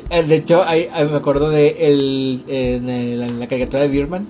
[0.10, 4.28] Eh, De hecho, hay- me acuerdo de el, en, la caricatura de Birman,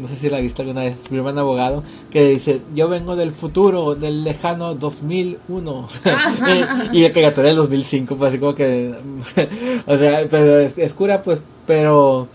[0.00, 3.94] no sé si la viste alguna vez, Superman abogado, que dice, yo vengo del futuro,
[3.94, 5.88] del lejano 2001.
[6.92, 8.94] y el caricatura del 2005, pues así como que,
[9.86, 12.28] o sea, pero es, cura, pues, pero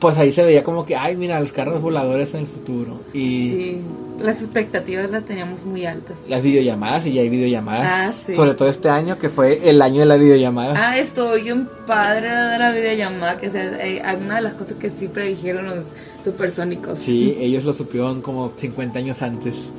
[0.00, 3.00] pues ahí se veía como que, ay, mira, los carros voladores en el futuro.
[3.12, 3.80] Y sí,
[4.22, 6.16] las expectativas las teníamos muy altas.
[6.26, 7.86] Las videollamadas, y ya hay videollamadas.
[7.86, 10.74] Ah, Sobre todo este año, que fue el año de la videollamada.
[10.76, 14.88] Ah, estoy un padre de la videollamada, que es eh, una de las cosas que
[14.88, 15.84] sí predijeron los
[16.24, 16.98] supersónicos.
[16.98, 19.70] Sí, ellos lo supieron como 50 años antes.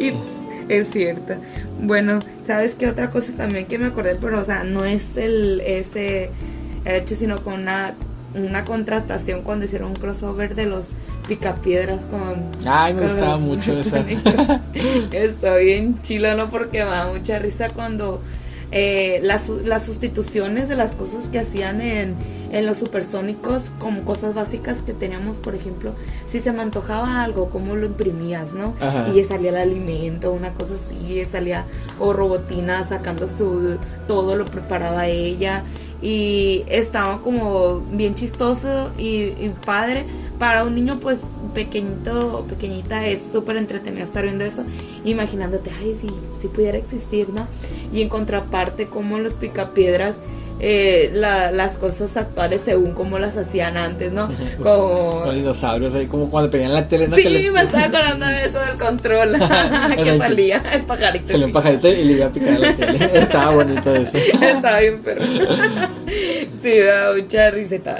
[0.00, 0.12] y
[0.68, 1.34] es cierto.
[1.80, 4.16] Bueno, ¿sabes qué otra cosa también que me acordé?
[4.20, 6.30] Pero, o sea, no es el ese
[6.84, 7.94] hecho, sino con una
[8.34, 10.86] una contrastación cuando hicieron un crossover de los
[11.28, 12.44] picapiedras con.
[12.66, 14.00] Ay, me gustaba mucho esa.
[15.12, 16.50] Está bien chilo, ¿no?
[16.50, 18.20] Porque me da mucha risa cuando
[18.72, 22.14] eh, las, las sustituciones de las cosas que hacían en,
[22.52, 25.94] en los supersónicos, como cosas básicas que teníamos, por ejemplo,
[26.26, 28.74] si se me antojaba algo, cómo lo imprimías, ¿no?
[29.12, 31.64] Y salía el alimento, una cosa así, salía
[31.98, 35.64] o robotina sacando su todo lo preparaba ella
[36.02, 40.04] y estaba como bien chistoso y, padre.
[40.38, 41.20] Para un niño pues
[41.52, 44.64] pequeñito o pequeñita es súper entretenido estar viendo eso
[45.04, 47.46] imaginándote ay si, si pudiera existir no
[47.92, 50.14] y en contraparte como los picapiedras
[50.60, 54.28] eh, las cosas actuales según como las hacían antes, ¿no?
[54.58, 55.20] Como...
[55.24, 57.08] Con dinosaurios, ahí como cuando pedían la tele.
[57.14, 59.32] Sí, me estaba acordando de eso del control.
[60.04, 61.28] que salía el pajarito.
[61.28, 63.10] Salió un pajarito y le iba a picar la tele.
[63.14, 64.16] Estaba bonito eso.
[64.16, 65.24] Estaba bien perro.
[66.62, 67.98] sí, da mucha riseta.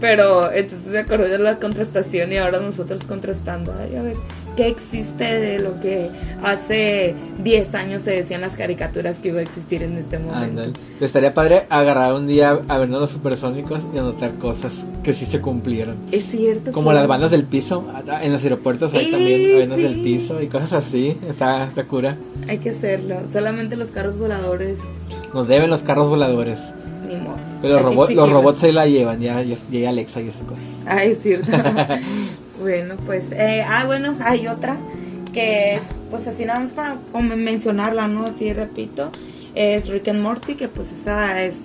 [0.00, 3.74] Pero entonces me acordé de la contrastación y ahora nosotros contrastando.
[3.80, 4.16] Ay, a ver
[4.56, 6.10] qué existe de lo que
[6.42, 10.62] hace 10 años se decían las caricaturas que iba a existir en este momento.
[10.98, 15.26] Te estaría padre agarrar un día a vernos los supersónicos y anotar cosas que sí
[15.26, 15.96] se cumplieron.
[16.10, 16.72] Es cierto.
[16.72, 17.86] Como las bandas del piso,
[18.22, 22.16] en los aeropuertos hay también bandas del piso y cosas así, está, está cura.
[22.48, 24.78] Hay que hacerlo, solamente los carros voladores.
[25.32, 26.60] Nos deben los carros voladores.
[27.06, 27.36] Ni modo.
[27.60, 30.64] Pero los, los robots se la llevan, ya, ya llega Alexa y esas cosas.
[30.86, 31.50] Ah, es cierto.
[32.62, 34.76] Bueno, pues, eh, ah, bueno, hay otra
[35.32, 38.24] que es, pues así nada más para mencionarla, ¿no?
[38.24, 39.10] Así repito,
[39.56, 41.56] es Rick and Morty, que pues esa es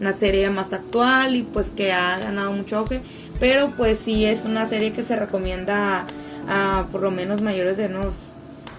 [0.00, 3.00] una serie más actual y pues que ha ganado mucho auge,
[3.40, 6.06] pero pues sí es una serie que se recomienda
[6.46, 8.14] a, por lo menos mayores de unos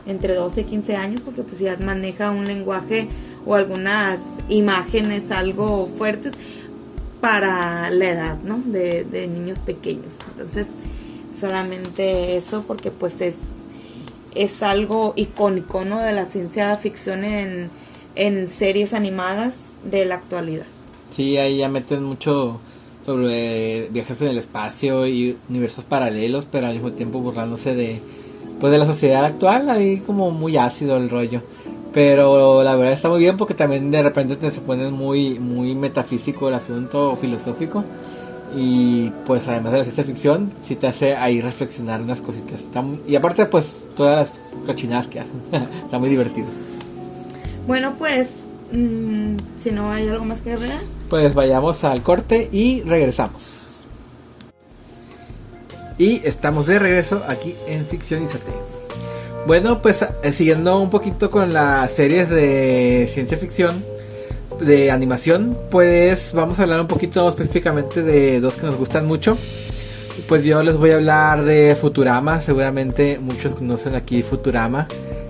[0.06, 3.10] entre 12 y 15 años, porque pues ya maneja un lenguaje
[3.46, 6.32] o algunas imágenes algo fuertes
[7.20, 8.62] para la edad, ¿no?
[8.66, 10.20] De, de niños pequeños.
[10.32, 10.68] Entonces,
[11.40, 13.36] solamente eso porque pues es,
[14.34, 16.00] es algo icónico, ¿no?
[16.00, 17.70] De la ciencia ficción en,
[18.16, 20.66] en series animadas de la actualidad.
[21.12, 22.60] Sí, ahí ya meten mucho
[23.06, 28.00] sobre viajes en el espacio y universos paralelos, pero al mismo tiempo burlándose de
[28.60, 31.42] pues de la sociedad actual, ahí como muy ácido el rollo.
[31.94, 35.76] Pero la verdad está muy bien porque también de repente te se pone muy muy
[35.76, 37.84] metafísico el asunto filosófico
[38.56, 42.62] y pues además de la ciencia ficción, sí te hace ahí reflexionar unas cositas.
[43.06, 45.42] y aparte pues todas las cochinadas que hacen.
[45.84, 46.48] Está muy divertido.
[47.68, 48.30] Bueno pues,
[48.72, 50.80] mm, si no hay algo más que agregar.
[51.10, 53.76] Pues vayamos al corte y regresamos.
[55.98, 58.28] Y estamos de regreso aquí en Ficción y
[59.48, 63.95] Bueno, pues eh, siguiendo un poquito con las series de ciencia ficción
[64.60, 69.38] de animación, pues vamos a hablar un poquito específicamente de dos que nos gustan mucho.
[70.28, 74.88] Pues yo les voy a hablar de Futurama, seguramente muchos conocen aquí Futurama,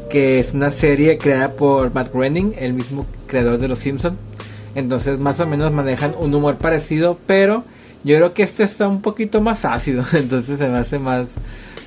[0.09, 4.17] que es una serie creada por Matt Groening, el mismo creador de Los Simpson.
[4.75, 7.63] Entonces más o menos manejan un humor parecido, pero
[8.03, 11.33] yo creo que este está un poquito más ácido, entonces se me hace más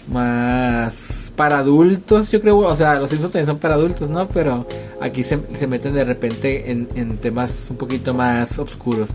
[0.09, 4.27] más para adultos, yo creo, o sea, los Simpsons también son para adultos, ¿no?
[4.27, 4.67] Pero
[5.01, 5.37] aquí se,
[5.69, 9.11] meten de repente en, temas un poquito más oscuros.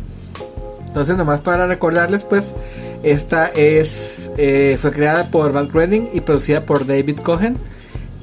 [0.87, 2.55] Entonces, nomás para recordarles, pues,
[3.03, 7.57] esta es eh, fue creada por Matt Groening y producida por David Cohen.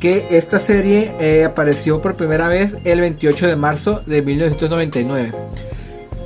[0.01, 5.33] Que esta serie eh, apareció por primera vez el 28 de marzo de 1999.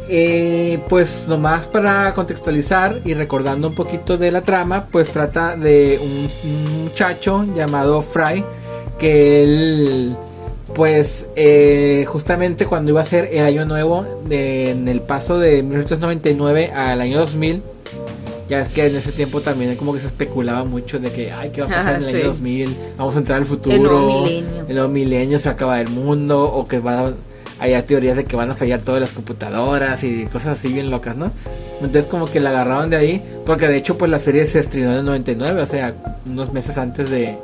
[0.09, 5.99] Eh, pues nomás para contextualizar y recordando un poquito de la trama, pues trata de
[6.03, 8.45] un, muchacho llamado Fry,
[8.99, 10.17] que él,
[10.75, 16.71] pues eh, justamente cuando iba a ser el año nuevo, en el paso de 1999
[16.73, 17.63] al año 2000,
[18.47, 21.49] ya es que en ese tiempo también como que se especulaba mucho de que, ay,
[21.49, 22.77] ¿qué va a pasar en el año 2000?
[22.99, 24.65] Vamos a entrar al futuro, el nuevo milenio.
[24.69, 27.15] el nuevo milenio se acaba el mundo, o que va a
[27.61, 31.17] hay teorías de que van a fallar todas las computadoras y cosas así bien locas,
[31.17, 31.31] ¿no?
[31.81, 34.93] Entonces como que la agarraron de ahí, porque de hecho pues la serie se estrenó
[34.93, 35.95] en el 99, o sea,
[36.27, 37.39] unos meses antes de,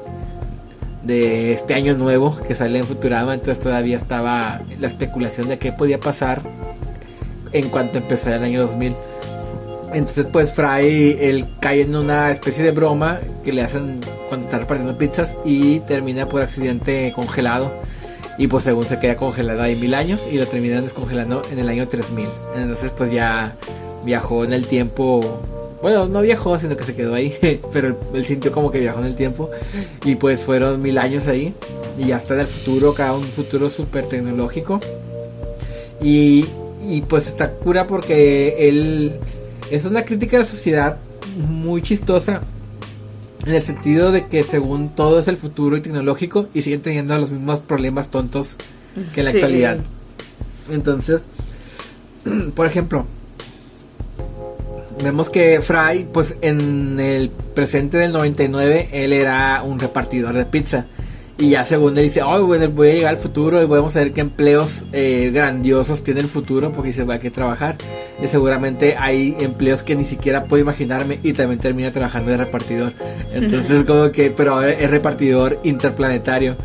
[1.04, 5.72] de este año nuevo que sale en Futurama, entonces todavía estaba la especulación de qué
[5.72, 6.42] podía pasar
[7.52, 8.94] en cuanto empezara el año 2000.
[9.92, 14.58] Entonces pues Fry él cae en una especie de broma que le hacen cuando está
[14.58, 17.72] repartiendo pizzas y termina por accidente congelado.
[18.40, 21.68] Y pues según se queda congelado ahí mil años y lo terminan descongelando en el
[21.68, 22.26] año 3000.
[22.56, 23.54] Entonces pues ya
[24.02, 25.42] viajó en el tiempo.
[25.82, 27.36] Bueno, no viajó, sino que se quedó ahí.
[27.70, 29.50] Pero él, sintió como que viajó en el tiempo.
[30.06, 31.52] Y pues fueron mil años ahí.
[31.98, 34.80] Y ya está en el futuro, cada un futuro súper tecnológico.
[36.00, 36.46] Y,
[36.88, 39.18] y pues está cura porque él
[39.70, 40.96] es una crítica a la sociedad
[41.36, 42.40] muy chistosa
[43.46, 47.18] en el sentido de que según todo es el futuro y tecnológico y siguen teniendo
[47.18, 48.56] los mismos problemas tontos
[49.14, 49.78] que en la actualidad.
[50.70, 51.20] Entonces,
[52.54, 53.06] por ejemplo,
[55.02, 60.86] vemos que Fry, pues en el presente del 99, él era un repartidor de pizza.
[61.40, 64.12] Y ya según él dice, oh, bueno, voy a llegar al futuro y podemos ver
[64.12, 67.76] qué empleos eh, grandiosos tiene el futuro porque se va a que trabajar.
[68.22, 72.92] Y seguramente hay empleos que ni siquiera puedo imaginarme y también termina trabajando de repartidor.
[73.32, 76.56] Entonces como que, pero es repartidor interplanetario.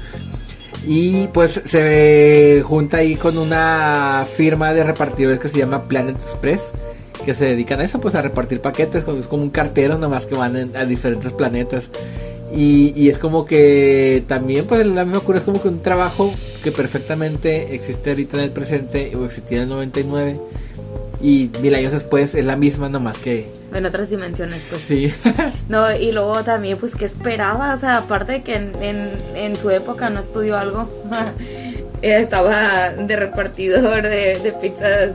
[0.85, 6.73] Y pues se junta ahí con una firma de repartidores que se llama Planet Express
[7.23, 10.35] que se dedican a eso, pues a repartir paquetes, es como un cartero nomás que
[10.35, 11.89] van a diferentes planetas.
[12.53, 16.71] Y, es como que también, pues la misma cura es como que un trabajo que
[16.71, 20.39] perfectamente existe ahorita en el presente o existía en el 99
[21.21, 24.81] y mil años después es la misma nomás que en otras dimensiones pues.
[24.81, 25.13] Sí.
[25.69, 28.73] No y luego también pues que esperaba o sea aparte de que en,
[29.35, 30.87] en, su época no estudió algo
[32.01, 35.11] estaba de repartidor de, de pizzas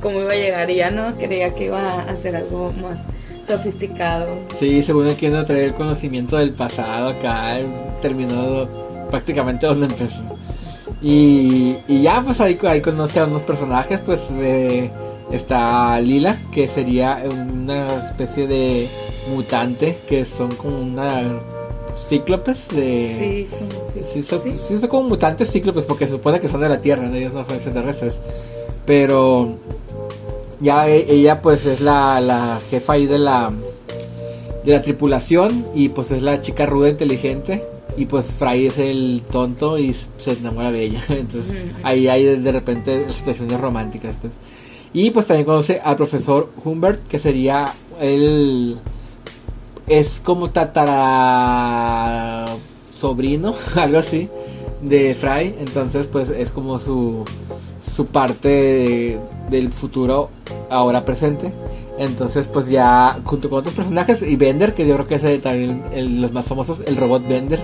[0.00, 3.00] cómo iba a llegar y ya no creía que iba a hacer algo más
[3.50, 4.38] sofisticado.
[4.58, 7.58] Sí, según él quiere traer el conocimiento del pasado acá,
[8.00, 8.66] terminó
[9.10, 10.22] prácticamente donde empezó.
[11.02, 14.90] Y, y ya, pues ahí, ahí conoce a unos personajes, pues eh,
[15.32, 18.88] está Lila, que sería una especie de
[19.34, 21.40] mutante, que son como una
[21.98, 23.48] cíclopes de...
[23.94, 24.78] Sí, sí, son, ¿Sí?
[24.78, 27.56] son como mutantes cíclopes porque se supone que son de la Tierra, ellos no son
[27.56, 28.18] extraterrestres.
[28.86, 29.58] Pero
[30.60, 33.52] ya e, ella pues es la, la jefa ahí de la
[34.64, 37.64] de la tripulación y pues es la chica ruda inteligente
[37.96, 41.02] y pues Fry es el tonto y se enamora de ella.
[41.08, 44.32] Entonces ahí hay de repente situaciones románticas pues.
[44.92, 48.78] Y pues también conoce al profesor Humbert que sería el
[49.86, 52.46] es como tatara
[52.92, 54.28] sobrino algo así
[54.82, 55.54] de Fry.
[55.58, 57.24] Entonces pues es como su
[58.00, 59.18] su parte
[59.50, 60.30] del futuro
[60.70, 61.52] ahora presente.
[61.98, 65.82] Entonces, pues ya junto con otros personajes y Bender, que yo creo que es también
[66.22, 67.62] los más famosos, el robot Bender,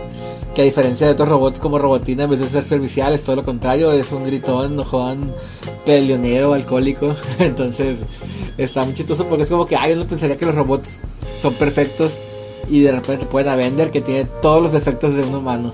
[0.54, 3.36] que a diferencia de otros robots como Robotina, en vez de ser servicial, es todo
[3.36, 5.32] lo contrario, es un gritón, enojón,
[5.86, 7.14] peleonero, alcohólico.
[7.38, 7.96] Entonces,
[8.58, 11.00] está muy chistoso porque es como que, ay, uno pensaría que los robots
[11.40, 12.12] son perfectos
[12.68, 15.72] y de repente pueden a Bender, que tiene todos los defectos de un humano,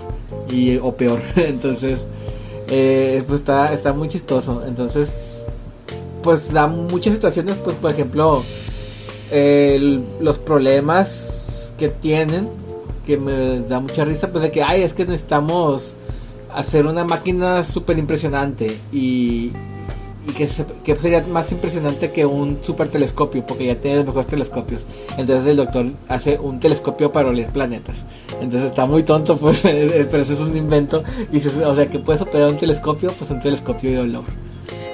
[0.48, 1.20] y, o peor.
[1.34, 1.98] Entonces,
[2.74, 4.62] eh, pues está, está muy chistoso.
[4.66, 5.12] Entonces,
[6.22, 8.42] pues da muchas situaciones, pues por ejemplo,
[10.20, 12.48] los problemas que tienen,
[13.06, 15.92] que me da mucha risa, pues de que, ay, es que necesitamos
[16.54, 19.52] hacer una máquina súper impresionante y,
[20.26, 20.48] y que,
[20.84, 24.84] que, sería más impresionante que un super telescopio, porque ya tiene los mejores telescopios.
[25.18, 27.96] Entonces el doctor hace un telescopio para oler planetas.
[28.40, 31.02] Entonces está muy tonto, pues, pero eso es un invento.
[31.32, 34.24] Y o sea, que puedes operar un telescopio, pues un telescopio de olor.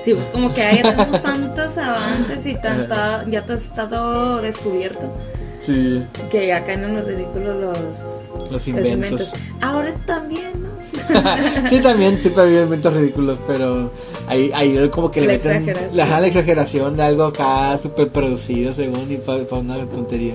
[0.02, 5.12] Sí, pues como que hay tenemos tantos avances y tanta, ya todo está todo descubierto.
[5.60, 6.02] Sí.
[6.30, 9.32] Que ya caen en los ridículos los, los inventos.
[9.60, 10.77] Ahora también, ¿no?
[11.70, 13.90] sí, también siempre hay inventos ridículos, pero
[14.26, 19.10] ahí, ahí como que le meten la, la, exageración de algo acá súper producido, según,
[19.10, 20.34] y para, una tontería.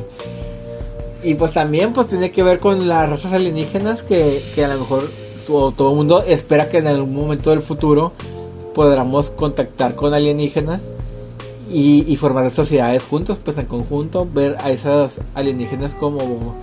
[1.24, 4.80] Y pues también pues tiene que ver con las razas alienígenas que, que a lo
[4.80, 5.10] mejor
[5.48, 8.12] todo, todo el mundo espera que en algún momento del futuro
[8.74, 10.90] podamos contactar con alienígenas
[11.72, 16.56] y, y, formar sociedades juntos, pues en conjunto, ver a esas alienígenas como,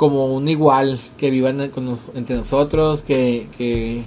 [0.00, 4.02] como un igual, que vivan entre nosotros, que, que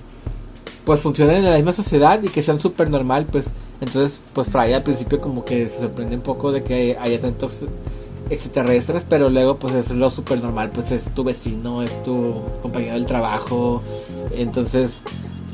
[0.86, 4.74] pues funcionen en la misma sociedad y que sean súper normal, pues entonces pues Fry
[4.74, 7.68] al principio como que se sorprende un poco de que haya tantos
[8.32, 12.96] extraterrestres, pero luego pues es lo súper normal, pues es tu vecino, es tu compañero
[12.96, 13.84] del trabajo,
[14.36, 15.00] entonces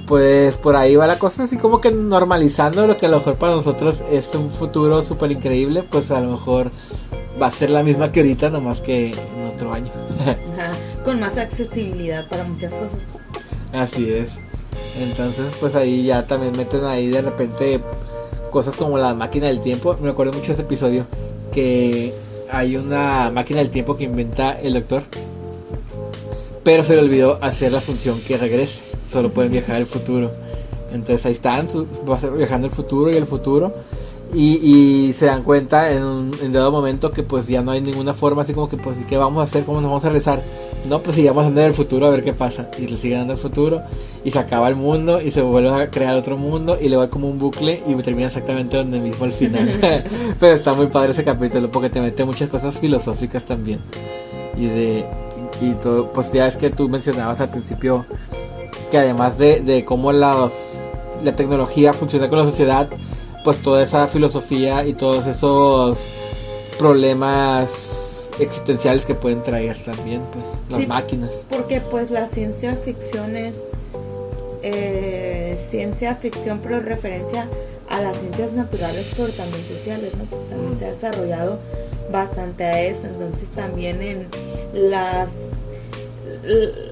[0.07, 3.35] pues por ahí va la cosa así como que normalizando lo que a lo mejor
[3.35, 6.71] para nosotros es un futuro súper increíble, pues a lo mejor
[7.41, 9.91] va a ser la misma que ahorita, nomás que en otro año.
[11.03, 12.99] Con más accesibilidad para muchas cosas.
[13.73, 14.31] Así es.
[14.99, 17.79] Entonces, pues ahí ya también meten ahí de repente
[18.51, 19.95] cosas como la máquina del tiempo.
[20.01, 21.05] Me acuerdo mucho de ese episodio
[21.53, 22.13] que
[22.51, 25.03] hay una máquina del tiempo que inventa el doctor.
[26.63, 28.81] Pero se le olvidó hacer la función que regrese.
[29.07, 30.31] Solo pueden viajar al futuro.
[30.91, 31.67] Entonces ahí están,
[32.35, 33.73] viajando al futuro y el futuro.
[34.33, 38.13] Y, se dan cuenta en un en dado momento que pues ya no hay ninguna
[38.13, 39.65] forma así como que pues ¿qué vamos a hacer?
[39.65, 40.41] ¿Cómo nos vamos a rezar?
[40.87, 42.69] No, pues sigamos andando en el futuro a ver qué pasa.
[42.77, 43.81] Y le siguen dando el futuro
[44.23, 47.09] y se acaba el mundo y se vuelve a crear otro mundo y luego hay
[47.09, 49.77] como un bucle y termina exactamente donde mismo al final.
[50.39, 53.79] Pero está muy padre ese capítulo porque te mete muchas cosas filosóficas también.
[54.57, 55.05] Y de
[55.61, 58.05] y todo, pues ya es que tú mencionabas al principio
[58.91, 60.49] que además de, de cómo la
[61.35, 62.89] tecnología funciona con la sociedad,
[63.49, 65.97] pues toda esa filosofía y todos esos
[66.77, 71.31] problemas existenciales que pueden traer también pues las máquinas.
[71.49, 73.57] porque pues la ciencia ficción es
[74.61, 77.47] eh, ciencia ficción pero referencia
[77.89, 81.59] a las ciencias naturales pero también sociales no pues también se ha desarrollado
[82.11, 83.07] bastante a eso.
[83.07, 84.27] Entonces también en
[84.73, 85.29] las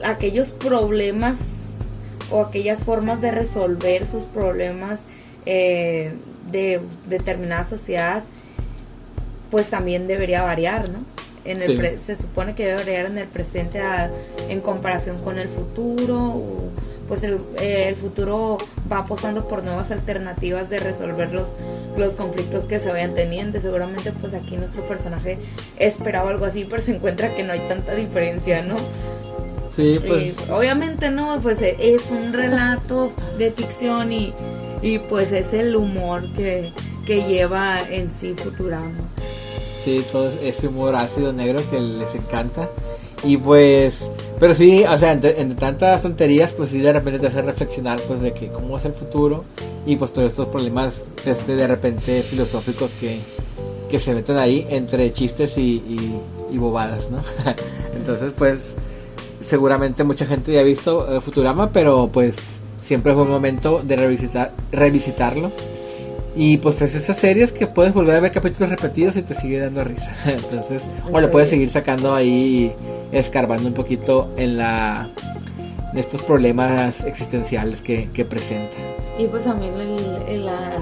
[0.04, 1.38] aquellos problemas
[2.32, 5.02] o aquellas formas de resolver sus problemas
[5.46, 6.12] eh,
[6.52, 8.24] de determinada sociedad,
[9.52, 11.00] pues también debería variar, ¿no?
[11.46, 13.80] En el se supone que debe variar en el presente
[14.50, 16.42] en comparación con el futuro,
[17.08, 18.58] pues el, el, futuro
[18.92, 21.48] va apostando por nuevas alternativas de resolver los,
[21.96, 23.62] los conflictos que se vayan teniendo.
[23.62, 25.38] Seguramente pues aquí nuestro personaje
[25.78, 28.76] esperaba algo así, pero se encuentra que no hay tanta diferencia, ¿no?
[29.72, 30.50] Sí, pues...
[30.50, 34.34] obviamente no, pues es un relato de ficción y
[34.82, 36.72] y pues es el humor que,
[37.08, 38.92] lleva en sí Futurama.
[39.84, 42.70] Sí, todo ese humor ácido negro que les encanta.
[43.24, 44.10] Y pues,
[44.40, 48.20] pero sí, o sea, entre, tantas tonterías, pues sí de repente te hace reflexionar pues
[48.20, 49.46] de que cómo es el futuro
[49.86, 53.22] y pues todos estos problemas este, de repente filosóficos que,
[53.98, 56.22] se meten ahí entre chistes y,
[56.52, 57.20] y, bobadas, ¿no?
[57.96, 58.74] Entonces pues
[59.42, 63.98] seguramente mucha gente ya ha visto eh, Futurama, pero pues siempre es un momento de
[63.98, 65.52] revisitar, revisitarlo.
[66.36, 69.60] Y pues es esas series que puedes volver a ver capítulos repetidos y te sigue
[69.60, 70.16] dando risa.
[70.26, 72.72] Entonces, o le puedes seguir sacando ahí,
[73.12, 75.10] escarbando un poquito en la
[75.92, 78.78] en estos problemas existenciales que, que presenta.
[79.18, 79.74] Y pues también
[80.46, 80.78] la,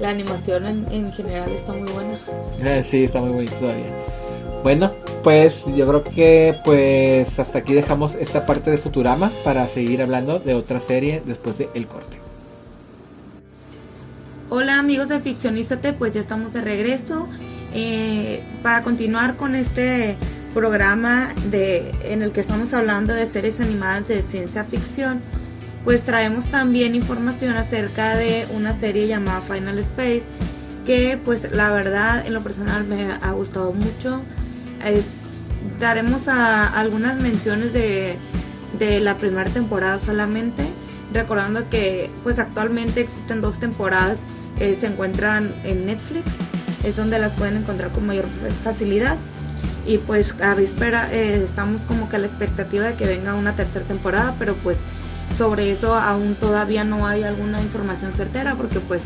[0.00, 2.18] la, animación en, en, general está muy buena.
[2.64, 3.92] Eh, sí, está muy bonito todavía.
[4.66, 4.90] Bueno,
[5.22, 10.40] pues yo creo que pues hasta aquí dejamos esta parte de Futurama para seguir hablando
[10.40, 12.18] de otra serie después de El Corte.
[14.50, 17.28] Hola amigos de Ficcionízate, pues ya estamos de regreso
[17.74, 20.16] eh, para continuar con este
[20.52, 25.20] programa de, en el que estamos hablando de series animadas de ciencia ficción.
[25.84, 30.24] Pues traemos también información acerca de una serie llamada Final Space
[30.84, 34.22] que pues la verdad en lo personal me ha gustado mucho
[35.78, 38.18] daremos a, algunas menciones de,
[39.00, 40.64] la primera temporada solamente,
[41.12, 44.22] recordando que pues actualmente existen dos temporadas,
[44.60, 46.36] eh, se encuentran en Netflix,
[46.84, 48.26] es donde las pueden encontrar con mayor
[48.62, 49.16] facilidad.
[49.86, 53.54] Y pues a víspera eh, estamos como que a la expectativa de que venga una
[53.54, 54.82] tercera temporada, pero pues
[55.36, 59.04] sobre eso aún todavía no hay alguna información certera, porque pues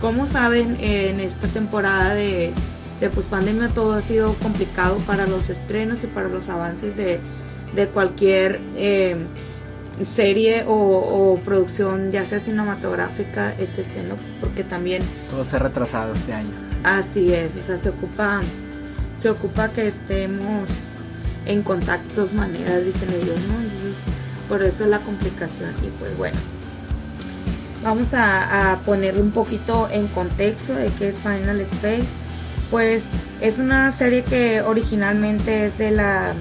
[0.00, 2.54] como saben en esta temporada de,
[3.02, 7.20] de pues pandemia todo ha sido complicado para los estrenos y para los avances de,
[7.92, 9.16] cualquier eh,
[10.04, 14.14] serie o, producción, ya sea cinematográfica, etc.
[14.14, 15.02] Pues porque también...
[15.32, 16.50] Todo se ha retrasado este año.
[16.84, 18.40] Así es, o sea, se ocupa,
[19.18, 20.68] se ocupa que estemos
[21.44, 23.54] en contacto de maneras, dicen ellos, ¿no?
[23.54, 23.96] Entonces,
[24.48, 25.74] por eso la complicación.
[25.84, 26.38] Y pues bueno,
[27.82, 32.22] vamos a, a poner un poquito en contexto de qué es Final Space
[32.72, 33.04] pues
[33.42, 36.32] es una serie que originalmente es de la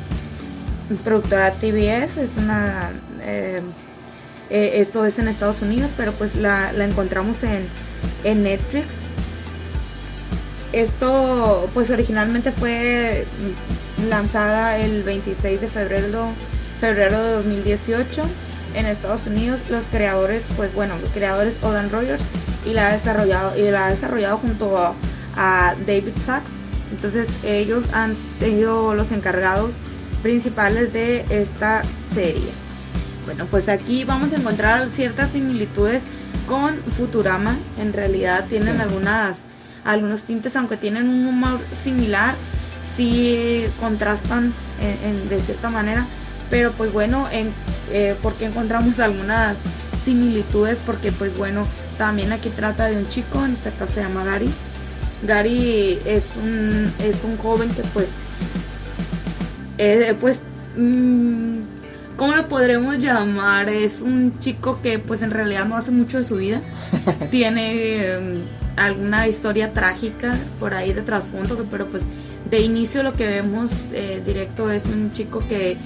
[1.04, 2.92] productora TBS, es una...
[3.22, 3.62] Eh,
[4.50, 7.68] eh, esto es en Estados Unidos, pero pues la, encontramos en,
[8.44, 8.96] Netflix.
[10.72, 13.26] Esto pues originalmente fue
[14.10, 16.28] lanzada el 26 de febrero,
[16.80, 18.24] febrero de 2018
[18.76, 19.60] en Estados Unidos.
[19.70, 22.24] Los creadores, pues bueno, los creadores Odan Rogers
[22.66, 24.94] y la ha desarrollado y la ha desarrollado junto a
[25.36, 26.52] a David Sachs.
[26.92, 29.76] Entonces ellos han sido los encargados
[30.22, 31.82] principales de esta
[32.14, 32.50] serie.
[33.26, 36.04] Bueno, pues aquí vamos a encontrar ciertas similitudes
[36.48, 37.58] con Futurama.
[37.80, 38.82] En realidad tienen Sí.
[38.82, 39.38] algunas
[39.84, 42.36] algunos tintes, aunque tienen un humor similar,
[42.96, 46.06] sí contrastan en- en- de cierta manera.
[46.52, 47.52] Pero pues bueno, en,
[47.92, 49.58] eh, porque encontramos algunas
[50.06, 51.66] similitudes, porque pues bueno,
[51.98, 54.52] también aquí trata de un chico, en este caso se llama Gary.
[55.24, 58.08] Gary es un, es un joven que pues,
[59.78, 60.40] eh, pues,
[60.78, 61.60] mm,
[62.18, 63.70] ¿cómo lo podremos llamar?
[63.70, 66.62] Es un chico que pues en realidad no hace mucho de su vida.
[67.32, 68.20] Tiene eh,
[68.78, 72.04] alguna historia trágica por ahí de trasfondo, pero pues
[72.50, 75.78] de inicio lo que vemos eh, directo es un chico que,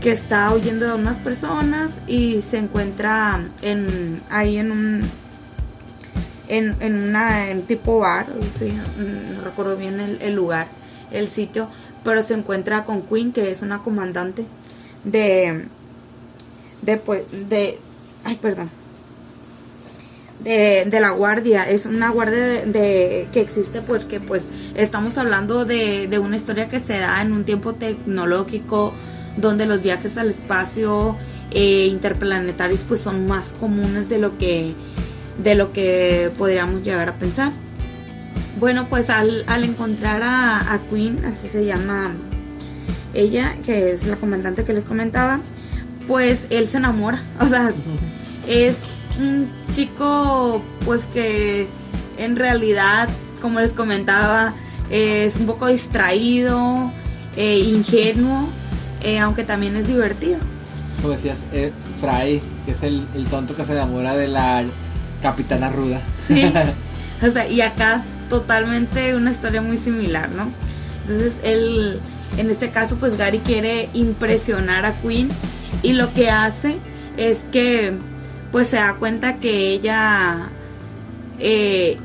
[0.00, 5.02] que está huyendo de unas personas y se encuentra en, ahí en un
[6.50, 8.26] en, en una en tipo bar,
[8.58, 10.68] sí, mm, no recuerdo bien el, el lugar,
[11.10, 11.68] el sitio,
[12.04, 14.44] pero se encuentra con Queen, que es una comandante
[15.04, 15.66] de
[16.82, 17.78] de pues de
[18.24, 18.70] ay perdón
[20.40, 21.68] de, de la guardia.
[21.68, 26.80] Es una guardia de, que existe porque pues estamos hablando de, de una historia que
[26.80, 28.92] se da en un tiempo tecnológico
[29.36, 31.16] donde los viajes al espacio
[31.50, 34.74] eh, interplanetarios pues son más comunes de lo que
[35.42, 37.52] de lo que podríamos llegar a pensar.
[38.58, 42.12] Bueno pues al, al encontrar a, a Queen así se llama
[43.14, 45.40] ella que es la comandante que les comentaba
[46.06, 47.22] pues él se enamora.
[47.40, 47.72] O sea
[48.46, 48.76] es
[49.18, 51.66] un chico pues que
[52.18, 53.08] en realidad
[53.40, 54.54] como les comentaba
[54.90, 56.92] es un poco distraído
[57.36, 58.48] eh, ingenuo
[59.02, 60.38] eh, aunque también es divertido.
[61.00, 64.64] Como decías, eh, Fry, que es el, el tonto que se enamora de la
[65.22, 66.00] capitana ruda.
[66.26, 66.52] Sí.
[67.22, 70.48] O sea, y acá totalmente una historia muy similar, ¿no?
[71.02, 72.00] Entonces él,
[72.38, 75.28] en este caso, pues Gary quiere impresionar a Queen
[75.82, 76.78] y lo que hace
[77.18, 77.92] es que
[78.52, 80.48] pues se da cuenta que ella
[81.38, 81.98] eh,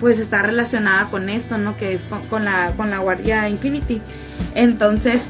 [0.00, 1.76] pues está relacionada con esto, ¿no?
[1.76, 4.00] Que es con, con la, con la Guardia Infinity.
[4.54, 5.22] Entonces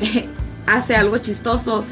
[0.66, 1.84] hace algo chistoso,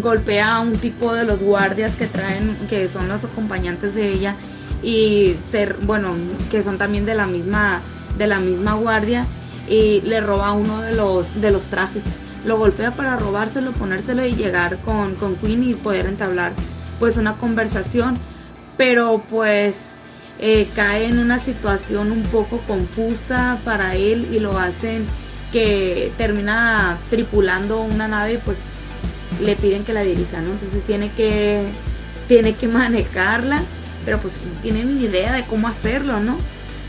[0.00, 4.36] golpea a un tipo de los guardias que traen, que son los acompañantes de ella
[4.82, 6.14] y ser, bueno,
[6.50, 7.80] que son también de la misma,
[8.18, 9.26] de la misma guardia
[9.68, 12.02] y le roba uno de los, de los trajes.
[12.44, 16.52] Lo golpea para robárselo, ponérselo y llegar con, con Queen y poder entablar
[16.98, 18.18] pues una conversación.
[18.76, 19.76] Pero pues
[20.38, 25.06] eh, cae en una situación un poco confusa para él y lo hacen
[25.52, 28.58] que termina tripulando una nave pues
[29.40, 30.52] le piden que la dirija, ¿no?
[30.52, 31.62] Entonces tiene que,
[32.28, 33.62] tiene que manejarla,
[34.04, 36.38] pero pues no tiene ni idea de cómo hacerlo, ¿no?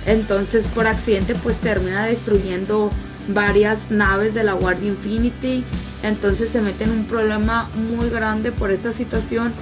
[0.06, 2.92] Entonces por accidente pues termina destruyendo
[3.28, 5.64] varias naves de la Guardia Infinity,
[6.04, 9.54] entonces se mete en un problema muy grande por esta situación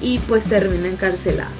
[0.00, 1.50] y pues termina encarcelado.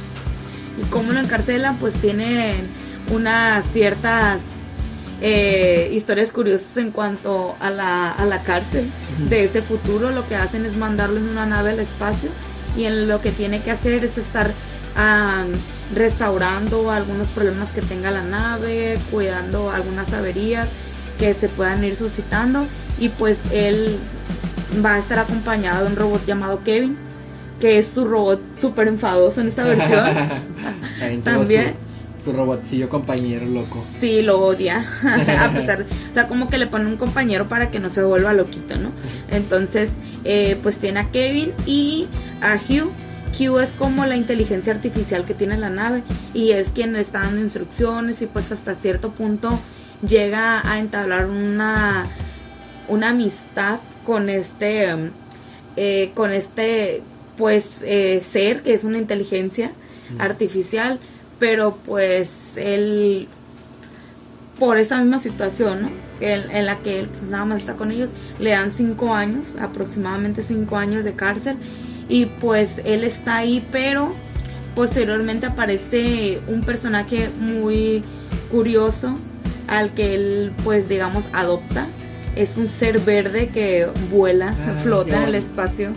[0.80, 1.76] ¿Y cómo lo encarcelan?
[1.76, 2.66] Pues tienen
[3.12, 4.40] unas ciertas
[5.26, 8.90] eh, historias curiosas en cuanto a la, a la cárcel
[9.30, 10.10] de ese futuro.
[10.10, 12.28] Lo que hacen es mandarlo en una nave al espacio
[12.76, 14.52] y en lo que tiene que hacer es estar
[15.94, 20.68] restaurando algunos problemas que tenga la nave, cuidando algunas averías
[21.18, 22.66] que se puedan ir suscitando
[23.00, 23.98] y pues él
[24.84, 26.96] va a estar acompañado de un robot llamado Kevin
[27.60, 30.04] que es su robot súper enfadoso en esta versión
[31.24, 31.74] También.
[32.24, 33.84] Su, robotcillo compañero loco.
[34.00, 34.86] Sí, lo odia.
[35.40, 38.32] a pesar, o sea, como que le pone un compañero para que no se vuelva
[38.32, 38.90] loquito, ¿no?
[39.30, 39.90] Entonces,
[40.24, 42.06] eh, pues tiene a Kevin y
[42.40, 42.90] a Hugh.
[43.38, 46.02] Hugh es como la inteligencia artificial que tiene la nave
[46.32, 49.58] y es quien le está dando instrucciones y pues hasta cierto punto
[50.06, 52.04] llega a entablar una,
[52.88, 54.94] una amistad con este,
[55.76, 57.02] eh, con este,
[57.36, 59.72] pues, eh, ser que es una inteligencia
[60.18, 61.00] artificial,
[61.39, 63.28] pero pues él
[64.59, 65.91] por esa misma situación, ¿no?
[66.20, 69.57] En, en la que él pues nada más está con ellos, le dan cinco años,
[69.61, 71.57] aproximadamente cinco años de cárcel,
[72.09, 74.14] y pues él está ahí, pero
[74.74, 78.03] posteriormente aparece un personaje muy
[78.51, 79.16] curioso
[79.66, 81.87] al que él pues digamos adopta.
[82.37, 85.91] Es un ser verde que vuela, Ah, flota en el espacio.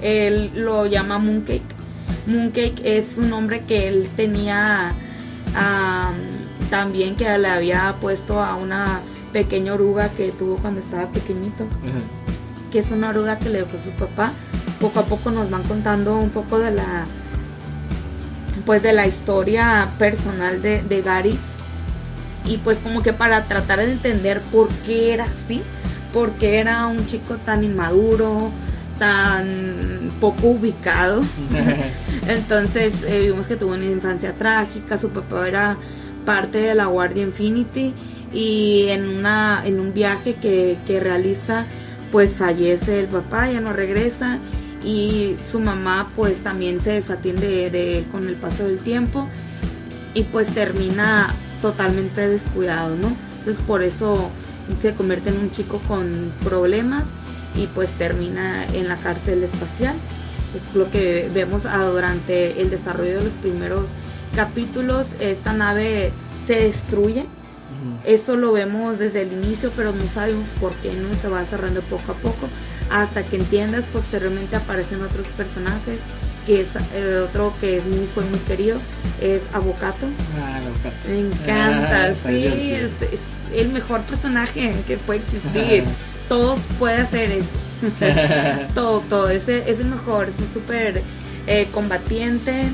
[0.00, 1.60] Él lo llama Mooncake.
[2.26, 4.92] Mooncake es un nombre que él tenía
[5.54, 6.14] am,
[6.70, 9.00] también que le había puesto a una
[9.32, 11.66] pequeña oruga que tuvo cuando estaba pequeñito,
[12.70, 14.32] que es una oruga que le dejó su papá.
[14.80, 17.06] Poco a poco nos van contando un poco de la
[18.64, 21.38] pues de la historia personal de, de Gary.
[22.44, 25.62] Y pues como que para tratar de entender por qué era así,
[26.12, 28.50] por qué era un chico tan inmaduro,
[29.02, 31.24] tan poco ubicado.
[32.28, 35.76] Entonces eh, vimos que tuvo una infancia trágica, su papá era
[36.24, 37.92] parte de la Guardia Infinity
[38.32, 41.66] y en, una, en un viaje que, que realiza
[42.12, 44.38] pues fallece el papá, ya no regresa
[44.84, 49.26] y su mamá pues también se desatiende de, él con el paso del tiempo
[50.14, 53.16] y pues termina totalmente descuidado, ¿no?
[53.40, 54.30] Entonces por eso
[54.80, 57.02] se convierte en un chico con problemas
[57.54, 59.94] y pues termina en la cárcel espacial.
[60.54, 63.86] Es lo que vemos ah, durante el desarrollo de los primeros
[64.36, 65.08] capítulos.
[65.20, 66.12] Esta nave
[66.46, 67.26] se destruye.
[68.04, 71.80] Eso lo vemos desde el inicio, pero no sabemos por qué no se va cerrando
[71.82, 72.48] poco a poco
[72.90, 76.00] hasta que entiendas posteriormente aparecen otros personajes
[76.46, 78.78] que es eh, otro que es muy fue muy querido
[79.20, 80.06] es Avocato
[80.38, 81.08] Ah, Avocato.
[81.08, 82.90] me encanta Ah, sí es
[83.54, 85.84] el mejor personaje que puede existir
[86.28, 87.48] todo puede hacer eso.
[88.74, 89.28] Todo todo.
[89.28, 91.02] Ese es el mejor es un súper
[91.48, 92.68] eh, combatiente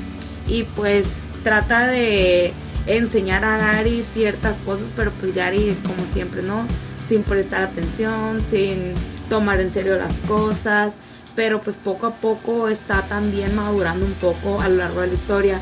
[0.47, 1.07] y pues
[1.43, 2.53] trata de
[2.87, 6.67] enseñar a Gary ciertas cosas pero pues Gary como siempre no
[7.09, 8.93] sin prestar atención sin
[9.31, 10.93] tomar en serio las cosas
[11.39, 15.15] pero pues poco a poco está también madurando un poco a lo largo de la
[15.15, 15.61] historia.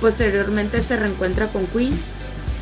[0.00, 1.92] Posteriormente se reencuentra con Queen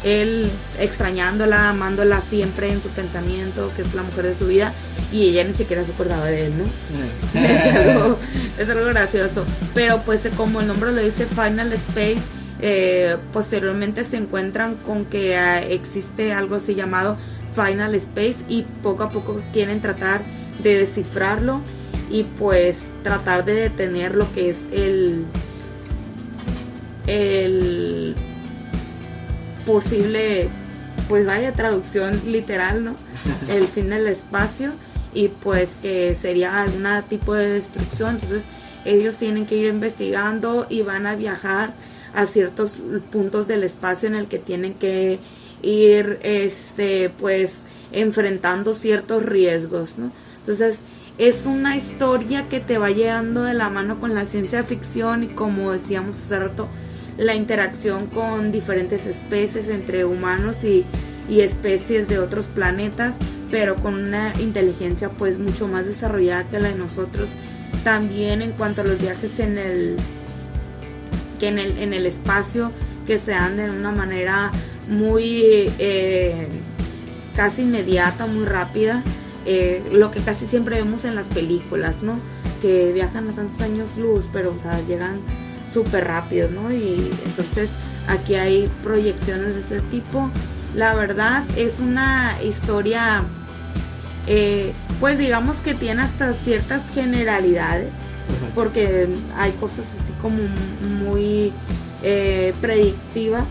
[0.06, 4.72] él extrañándola, amándola siempre en su pensamiento, que es la mujer de su vida,
[5.12, 7.40] y ella ni siquiera se acordaba de él, ¿no?
[7.40, 8.18] es, algo,
[8.58, 9.44] es algo gracioso.
[9.74, 12.20] Pero pues como el nombre lo dice, Final Space,
[12.60, 17.16] eh, posteriormente se encuentran con que eh, existe algo así llamado
[17.54, 20.22] Final Space y poco a poco quieren tratar
[20.62, 21.60] de descifrarlo
[22.10, 25.24] y pues tratar de detener lo que es el
[27.06, 28.14] el
[29.66, 30.48] posible
[31.08, 32.96] pues vaya traducción literal no
[33.50, 34.72] el fin del espacio
[35.12, 38.44] y pues que sería algún tipo de destrucción entonces
[38.84, 41.74] ellos tienen que ir investigando y van a viajar
[42.14, 42.78] a ciertos
[43.10, 45.18] puntos del espacio en el que tienen que
[45.62, 47.62] ir este pues
[47.92, 50.10] enfrentando ciertos riesgos ¿no?
[50.40, 50.80] entonces
[51.18, 55.28] es una historia que te va llevando de la mano con la ciencia ficción y
[55.28, 56.68] como decíamos hace rato
[57.16, 60.84] la interacción con diferentes especies entre humanos y,
[61.28, 63.16] especies de otros planetas,
[63.50, 67.30] pero con una inteligencia pues mucho más desarrollada que la de nosotros.
[67.82, 69.96] También en cuanto a los viajes en el,
[71.40, 72.70] que en el, en el espacio,
[73.08, 74.52] que se dan de una manera
[74.88, 76.46] muy eh,
[77.34, 79.02] casi inmediata, muy rápida,
[79.46, 82.18] eh, lo que casi siempre vemos en las películas, ¿no?
[82.62, 85.20] Que viajan a tantos años luz, pero o sea, llegan
[85.76, 86.72] súper rápido, ¿no?
[86.72, 87.68] Y entonces
[88.08, 90.30] aquí hay proyecciones de este tipo.
[90.74, 93.22] La verdad es una historia,
[94.26, 97.90] eh, pues digamos que tiene hasta ciertas generalidades,
[98.54, 99.06] porque
[99.36, 100.38] hay cosas así como
[100.98, 101.52] muy
[102.02, 103.46] eh, predictivas,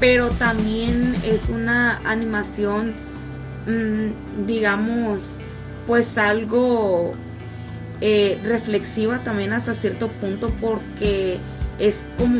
[0.00, 2.94] pero también es una animación,
[3.68, 5.20] mmm, digamos,
[5.86, 7.14] pues algo
[8.06, 11.38] eh, reflexiva también hasta cierto punto porque
[11.78, 12.38] es como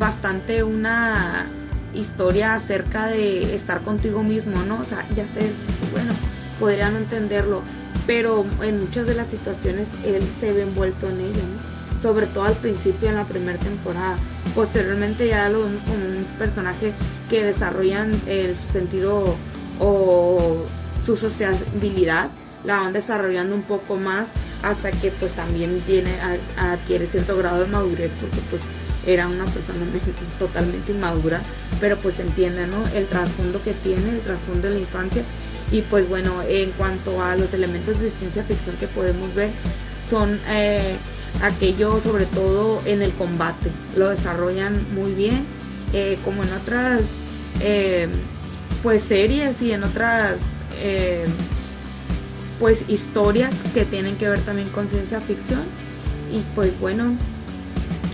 [0.00, 1.46] bastante una
[1.94, 4.80] historia acerca de estar contigo mismo, ¿no?
[4.80, 5.52] O sea, ya sé,
[5.92, 6.12] bueno,
[6.58, 7.62] podría no entenderlo,
[8.04, 12.02] pero en muchas de las situaciones él se ve envuelto en ello, ¿no?
[12.02, 14.16] Sobre todo al principio en la primera temporada.
[14.56, 16.92] Posteriormente ya lo vemos como un personaje
[17.30, 19.36] que desarrollan eh, su sentido
[19.78, 20.64] o
[21.06, 22.30] su sociabilidad,
[22.64, 24.26] la van desarrollando un poco más
[24.64, 26.16] hasta que pues también tiene
[26.56, 28.62] adquiere cierto grado de madurez porque pues
[29.06, 29.80] era una persona
[30.38, 31.42] totalmente inmadura
[31.80, 35.22] pero pues entiende no el trasfondo que tiene el trasfondo de la infancia.
[35.70, 39.50] Y pues bueno en cuanto a los elementos de ciencia ficción que podemos ver
[40.08, 40.96] son eh,
[41.42, 43.70] aquello sobre todo en el combate.
[43.96, 45.44] Lo desarrollan muy bien
[45.92, 47.02] eh, como en otras
[47.60, 48.08] eh,
[48.82, 50.40] pues series y en otras
[52.58, 55.62] pues historias que tienen que ver también con ciencia ficción.
[56.32, 57.16] Y pues bueno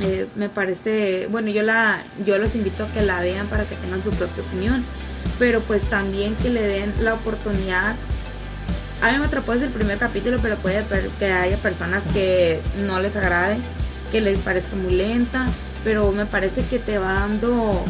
[0.03, 3.77] eh, me parece bueno yo la yo los invito a que la vean para que
[3.77, 4.85] tengan su propia opinión.
[5.39, 7.97] Pero pues también que le den la oportunidad.
[9.03, 10.85] A mí me atrapó desde el primer capítulo pero puede
[11.19, 13.57] que haya personas que no les agrade
[14.13, 15.47] que les parezca muy lenta
[15.85, 17.83] pero me parece que te va dando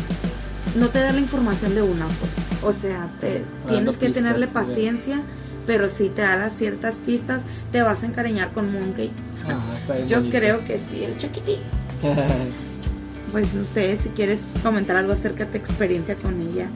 [0.76, 2.30] no te da la información de una pues.
[2.62, 5.22] O sea te, tienes que tenerle paciencia
[5.70, 9.12] pero si te da las ciertas pistas, te vas a encariñar con Mooncake.
[9.46, 9.60] Ah,
[10.08, 10.36] Yo bonito.
[10.36, 11.60] creo que sí, el chiquitín.
[13.30, 16.66] pues no sé si quieres comentar algo acerca de tu experiencia con ella,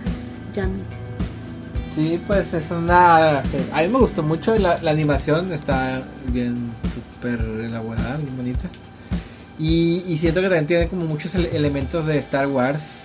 [0.54, 0.80] Yami.
[1.92, 3.40] Sí, pues es una...
[3.40, 8.68] A mí me gustó mucho, la, la animación está bien súper elaborada, bien bonita.
[9.58, 13.00] Y, y, siento que también tiene como muchos elementos de Star Wars.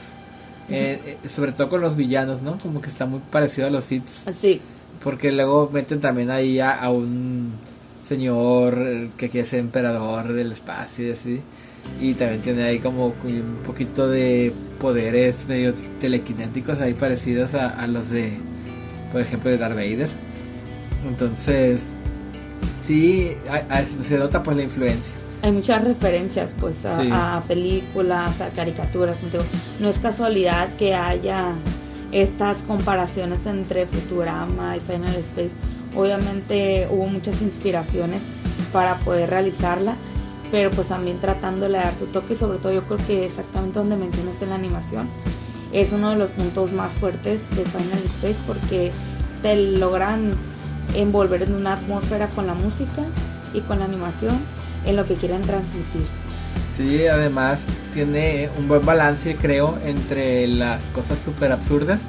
[0.70, 2.60] Eh, eh, sobre todo con los villanos, ¿no?
[2.60, 4.06] Como que está muy parecido a los Sith.
[4.40, 4.62] Sí.
[5.04, 7.54] Porque luego meten también ahí a, un
[8.04, 11.42] señor que quiere ser emperador del espacio y así.
[12.02, 18.10] Y también tiene ahí como un poquito de poderes medio telequinéticos ahí parecidos a, los
[18.10, 18.34] de,
[19.12, 20.10] por ejemplo, de Darth Vader.
[21.08, 21.96] Entonces,
[22.84, 23.32] sí,
[24.02, 29.18] se nota pues la influencia hay muchas referencias pues a, películas, a caricaturas.
[29.80, 31.54] No es casualidad que haya
[32.12, 35.52] estas comparaciones entre Futurama y Final Space.
[35.96, 38.22] Obviamente hubo muchas inspiraciones
[38.72, 39.96] para poder realizarla,
[40.52, 43.96] pero pues también tratando de dar su toque, sobre todo yo creo que exactamente donde
[43.96, 45.10] mencionas en la animación,
[45.72, 48.92] es uno de los puntos más fuertes de Final Space porque
[49.42, 50.34] te logran
[50.96, 53.04] envolver en una atmósfera con la música
[53.54, 54.40] y con la animación
[54.86, 56.19] en lo que quieren transmitir.
[56.80, 57.60] Sí, además
[57.94, 62.00] tiene un buen balance, creo, entre las cosas súper absurdas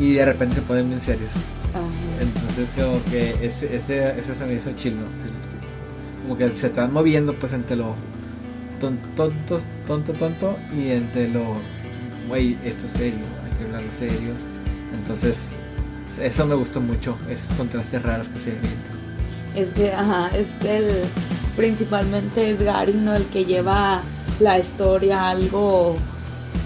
[0.00, 1.30] y de repente se ponen bien serios.
[2.20, 4.96] Entonces como que ese, ese, ese se me hizo chido.
[6.22, 7.94] Como que se están moviendo pues entre lo
[8.80, 9.32] tonto,
[9.86, 11.58] tonto, tonto y entre lo,
[12.26, 14.32] güey, esto es serio, hay que hablarlo serio.
[14.92, 15.36] Entonces
[16.20, 18.58] eso me gustó mucho, esos contrastes raros que se ven.
[19.54, 21.04] Es que, ajá, es el
[21.56, 23.14] principalmente es Gary, ¿no?
[23.14, 24.02] El que lleva
[24.40, 25.96] la historia algo,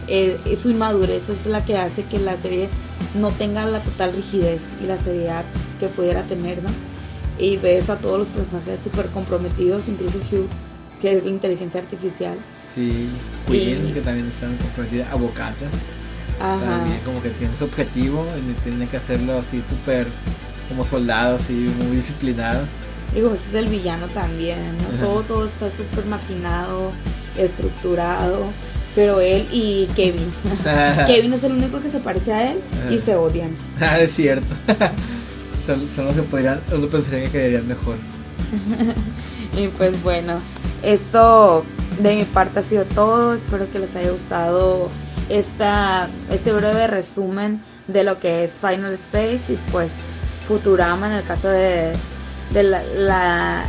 [0.06, 2.68] eh, su inmadurez es la que hace que la serie
[3.14, 5.44] no tenga la total rigidez y la seriedad
[5.80, 6.70] que pudiera tener, ¿no?
[7.38, 10.48] Y ves a todos los personajes súper comprometidos, incluso Hugh,
[11.00, 12.36] que es la inteligencia artificial.
[12.74, 13.08] Sí,
[13.46, 15.66] Queen, que también está muy comprometida, Abocata.
[16.38, 20.06] También como que tiene su objetivo y tiene que hacerlo así súper
[20.68, 22.64] como soldado, así muy disciplinado.
[23.14, 25.06] Digo, ese es el villano también, ¿no?
[25.06, 26.92] Todo, todo está súper maquinado,
[27.36, 28.46] estructurado.
[28.94, 30.32] Pero él y Kevin.
[31.06, 32.58] Kevin es el único que se parece a él
[32.90, 33.56] y se odian.
[33.80, 34.54] Ah, es cierto.
[35.66, 37.96] son, los que podrían, uno pensaría que quedarían mejor.
[39.56, 40.40] y pues bueno,
[40.82, 41.64] esto
[42.00, 43.34] de mi parte ha sido todo.
[43.34, 44.88] Espero que les haya gustado
[45.28, 49.90] esta, este breve resumen de lo que es Final Space y pues
[50.46, 51.92] Futurama en el caso de
[52.52, 53.64] de la,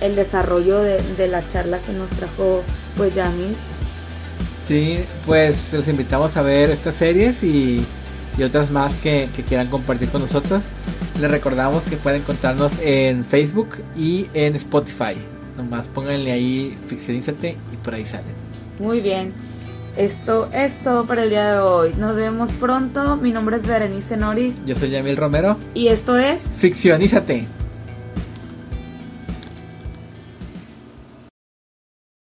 [0.00, 2.62] el desarrollo de, la charla que nos trajo
[2.96, 3.54] pues Yamil.
[4.64, 7.84] Sí, pues los invitamos a ver estas series y,
[8.44, 10.64] otras más que, quieran compartir con nosotros.
[11.20, 15.14] Les recordamos que pueden contarnos en Facebook y en Spotify.
[15.56, 18.32] Nomás pónganle ahí Ficcionízate y por ahí salen.
[18.78, 19.34] Muy bien.
[19.96, 21.92] Esto es todo para el día de hoy.
[21.98, 23.16] Nos vemos pronto.
[23.16, 24.54] Mi nombre es Berenice Noris.
[24.64, 25.58] Yo soy Yamil Romero.
[25.74, 27.59] Y esto es Ficcionízate.